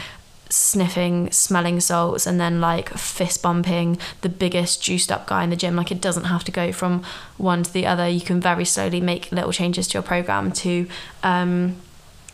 sniffing, 0.47 1.29
smelling 1.31 1.79
salts, 1.79 2.25
and 2.25 2.39
then 2.39 2.61
like 2.61 2.89
fist 2.89 3.41
bumping 3.41 3.97
the 4.21 4.29
biggest 4.29 4.81
juiced 4.81 5.11
up 5.11 5.25
guy 5.27 5.43
in 5.43 5.49
the 5.49 5.55
gym. 5.55 5.75
Like 5.75 5.91
it 5.91 5.99
doesn't 5.99 6.25
have 6.25 6.43
to 6.45 6.51
go 6.51 6.71
from 6.71 7.03
one 7.37 7.63
to 7.63 7.73
the 7.73 7.85
other. 7.85 8.07
You 8.07 8.21
can 8.21 8.39
very 8.39 8.63
slowly 8.63 9.01
make 9.01 9.31
little 9.31 9.51
changes 9.51 9.87
to 9.87 9.93
your 9.95 10.03
program 10.03 10.51
to 10.53 10.87
um, 11.23 11.75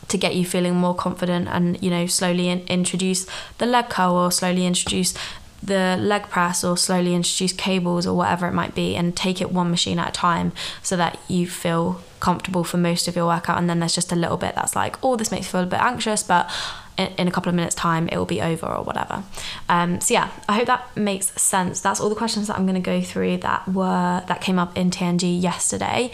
to 0.08 0.18
get 0.18 0.34
you 0.34 0.44
feeling 0.44 0.74
more 0.74 0.94
confident 0.94 1.48
and 1.48 1.82
you 1.82 1.90
know 1.90 2.06
slowly 2.06 2.48
in- 2.48 2.66
introduce 2.66 3.26
the 3.58 3.66
leg 3.66 3.88
curl 3.88 4.14
or 4.14 4.30
slowly 4.30 4.66
introduce 4.66 5.14
the 5.62 5.96
leg 6.00 6.22
press 6.24 6.64
or 6.64 6.76
slowly 6.76 7.14
introduce 7.14 7.52
cables 7.52 8.06
or 8.06 8.16
whatever 8.16 8.46
it 8.48 8.52
might 8.52 8.74
be 8.74 8.96
and 8.96 9.16
take 9.16 9.40
it 9.40 9.52
one 9.52 9.70
machine 9.70 9.98
at 9.98 10.08
a 10.08 10.12
time 10.12 10.52
so 10.82 10.96
that 10.96 11.18
you 11.28 11.46
feel 11.46 12.02
comfortable 12.18 12.64
for 12.64 12.78
most 12.78 13.06
of 13.06 13.14
your 13.14 13.26
workout. 13.26 13.58
And 13.58 13.70
then 13.70 13.78
there's 13.78 13.94
just 13.94 14.12
a 14.12 14.16
little 14.16 14.36
bit 14.36 14.54
that's 14.54 14.74
like 14.74 15.02
oh 15.04 15.16
this 15.16 15.30
makes 15.30 15.46
me 15.46 15.50
feel 15.52 15.62
a 15.62 15.66
bit 15.66 15.80
anxious 15.80 16.22
but 16.22 16.50
in, 16.98 17.26
a 17.26 17.30
couple 17.30 17.48
of 17.48 17.54
minutes 17.54 17.74
time 17.74 18.08
it 18.08 18.16
will 18.16 18.26
be 18.26 18.42
over 18.42 18.66
or 18.66 18.82
whatever. 18.82 19.22
Um, 19.68 20.00
so 20.00 20.14
yeah 20.14 20.30
i 20.48 20.54
hope 20.54 20.66
that 20.66 20.96
makes 20.96 21.40
sense. 21.40 21.80
That's 21.80 22.00
all 22.00 22.08
the 22.08 22.16
questions 22.16 22.48
that 22.48 22.56
i'm 22.56 22.66
going 22.66 22.74
to 22.74 22.80
go 22.80 23.00
through 23.00 23.38
that 23.38 23.68
were 23.68 24.22
that 24.26 24.40
came 24.40 24.58
up 24.58 24.76
in 24.76 24.90
tng 24.90 25.40
yesterday. 25.40 26.10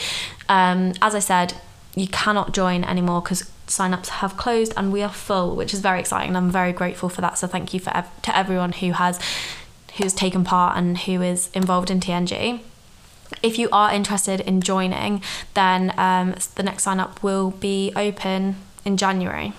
Um, 0.48 0.92
as 1.00 1.14
i 1.14 1.20
said 1.20 1.54
you 1.94 2.06
cannot 2.08 2.52
join 2.52 2.84
anymore 2.84 3.20
because 3.20 3.50
sign-ups 3.66 4.08
have 4.08 4.36
closed 4.36 4.72
and 4.76 4.92
we 4.92 5.02
are 5.02 5.10
full 5.10 5.54
which 5.54 5.74
is 5.74 5.80
very 5.80 6.00
exciting 6.00 6.34
i'm 6.34 6.50
very 6.50 6.72
grateful 6.72 7.08
for 7.08 7.20
that. 7.20 7.36
So 7.36 7.46
thank 7.46 7.74
you 7.74 7.80
for 7.80 7.94
ev- 7.96 8.22
to 8.22 8.36
everyone 8.36 8.72
who 8.72 8.92
has 8.92 9.20
who's 9.96 10.14
taken 10.14 10.44
part 10.44 10.76
and 10.76 10.96
who 10.98 11.22
is 11.22 11.50
involved 11.54 11.90
in 11.90 12.00
tng 12.00 12.60
if 13.42 13.58
you 13.58 13.68
are 13.70 13.92
interested 13.92 14.40
in 14.40 14.60
joining 14.60 15.22
then 15.54 15.92
um, 15.98 16.34
the 16.54 16.62
next 16.62 16.84
sign 16.84 17.00
up 17.00 17.22
will 17.22 17.50
be 17.50 17.92
open 17.94 18.56
in 18.84 18.96
january. 18.96 19.52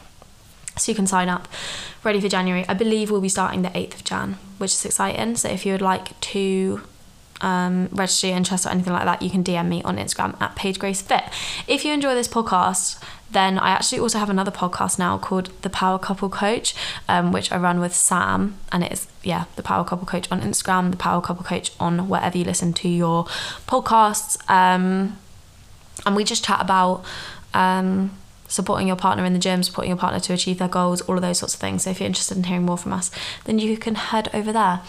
So 0.77 0.91
you 0.91 0.95
can 0.95 1.07
sign 1.07 1.27
up 1.29 1.47
ready 2.03 2.21
for 2.21 2.29
january. 2.29 2.65
I 2.67 2.73
believe 2.73 3.11
we'll 3.11 3.21
be 3.21 3.29
starting 3.29 3.61
the 3.61 3.69
8th 3.69 3.95
of 3.95 4.03
jan 4.03 4.37
which 4.57 4.71
is 4.71 4.85
exciting. 4.85 5.35
So 5.35 5.49
if 5.49 5.65
you 5.65 5.71
would 5.71 5.81
like 5.81 6.19
to 6.19 6.81
um, 7.41 7.89
interest 8.23 8.65
or 8.65 8.69
anything 8.69 8.93
like 8.93 9.05
that, 9.05 9.21
you 9.21 9.29
can 9.29 9.43
DM 9.43 9.67
me 9.67 9.81
on 9.83 9.97
Instagram 9.97 10.39
at 10.41 10.55
Paige 10.55 10.79
Grace 10.79 11.01
Fit. 11.01 11.23
If 11.67 11.85
you 11.85 11.93
enjoy 11.93 12.15
this 12.15 12.27
podcast, 12.27 13.01
then 13.31 13.59
I 13.59 13.69
actually 13.69 13.99
also 13.99 14.17
have 14.17 14.29
another 14.29 14.51
podcast 14.51 14.97
now 14.97 15.17
called 15.17 15.51
The 15.61 15.69
Power 15.69 15.99
Couple 15.99 16.29
Coach, 16.29 16.73
um, 17.07 17.31
which 17.31 17.51
I 17.51 17.57
run 17.57 17.79
with 17.79 17.93
Sam, 17.93 18.57
and 18.71 18.83
it 18.83 18.91
is 18.91 19.07
yeah 19.23 19.45
the 19.55 19.63
Power 19.63 19.83
Couple 19.83 20.05
Coach 20.05 20.27
on 20.31 20.41
Instagram, 20.41 20.91
the 20.91 20.97
Power 20.97 21.21
Couple 21.21 21.43
Coach 21.43 21.71
on 21.79 22.09
wherever 22.09 22.37
you 22.37 22.43
listen 22.43 22.73
to 22.73 22.89
your 22.89 23.25
podcasts, 23.67 24.37
um, 24.49 25.17
and 26.05 26.15
we 26.15 26.23
just 26.23 26.43
chat 26.43 26.61
about. 26.61 27.03
Um, 27.53 28.11
supporting 28.47 28.87
your 28.87 28.95
partner 28.95 29.23
in 29.25 29.33
the 29.33 29.39
gym, 29.39 29.61
supporting 29.61 29.89
your 29.89 29.97
partner 29.97 30.19
to 30.19 30.33
achieve 30.33 30.57
their 30.57 30.67
goals, 30.67 31.01
all 31.01 31.15
of 31.15 31.21
those 31.21 31.37
sorts 31.37 31.53
of 31.53 31.59
things. 31.59 31.83
So 31.83 31.91
if 31.91 31.99
you're 31.99 32.07
interested 32.07 32.35
in 32.35 32.45
hearing 32.45 32.65
more 32.65 32.79
from 32.79 32.93
us, 32.93 33.11
then 33.45 33.59
you 33.59 33.77
can 33.77 33.93
head 33.93 34.27
over 34.33 34.51
there. 34.51 34.81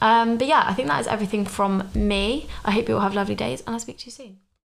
Um, 0.00 0.38
but 0.38 0.46
yeah, 0.46 0.64
I 0.66 0.74
think 0.74 0.88
that 0.88 1.00
is 1.00 1.06
everything 1.06 1.44
from 1.44 1.88
me. 1.94 2.46
I 2.64 2.70
hope 2.70 2.88
you 2.88 2.94
all 2.94 3.00
have 3.00 3.14
lovely 3.14 3.34
days 3.34 3.60
and 3.66 3.74
I'll 3.74 3.80
speak 3.80 3.98
to 3.98 4.06
you 4.06 4.12
soon. 4.12 4.38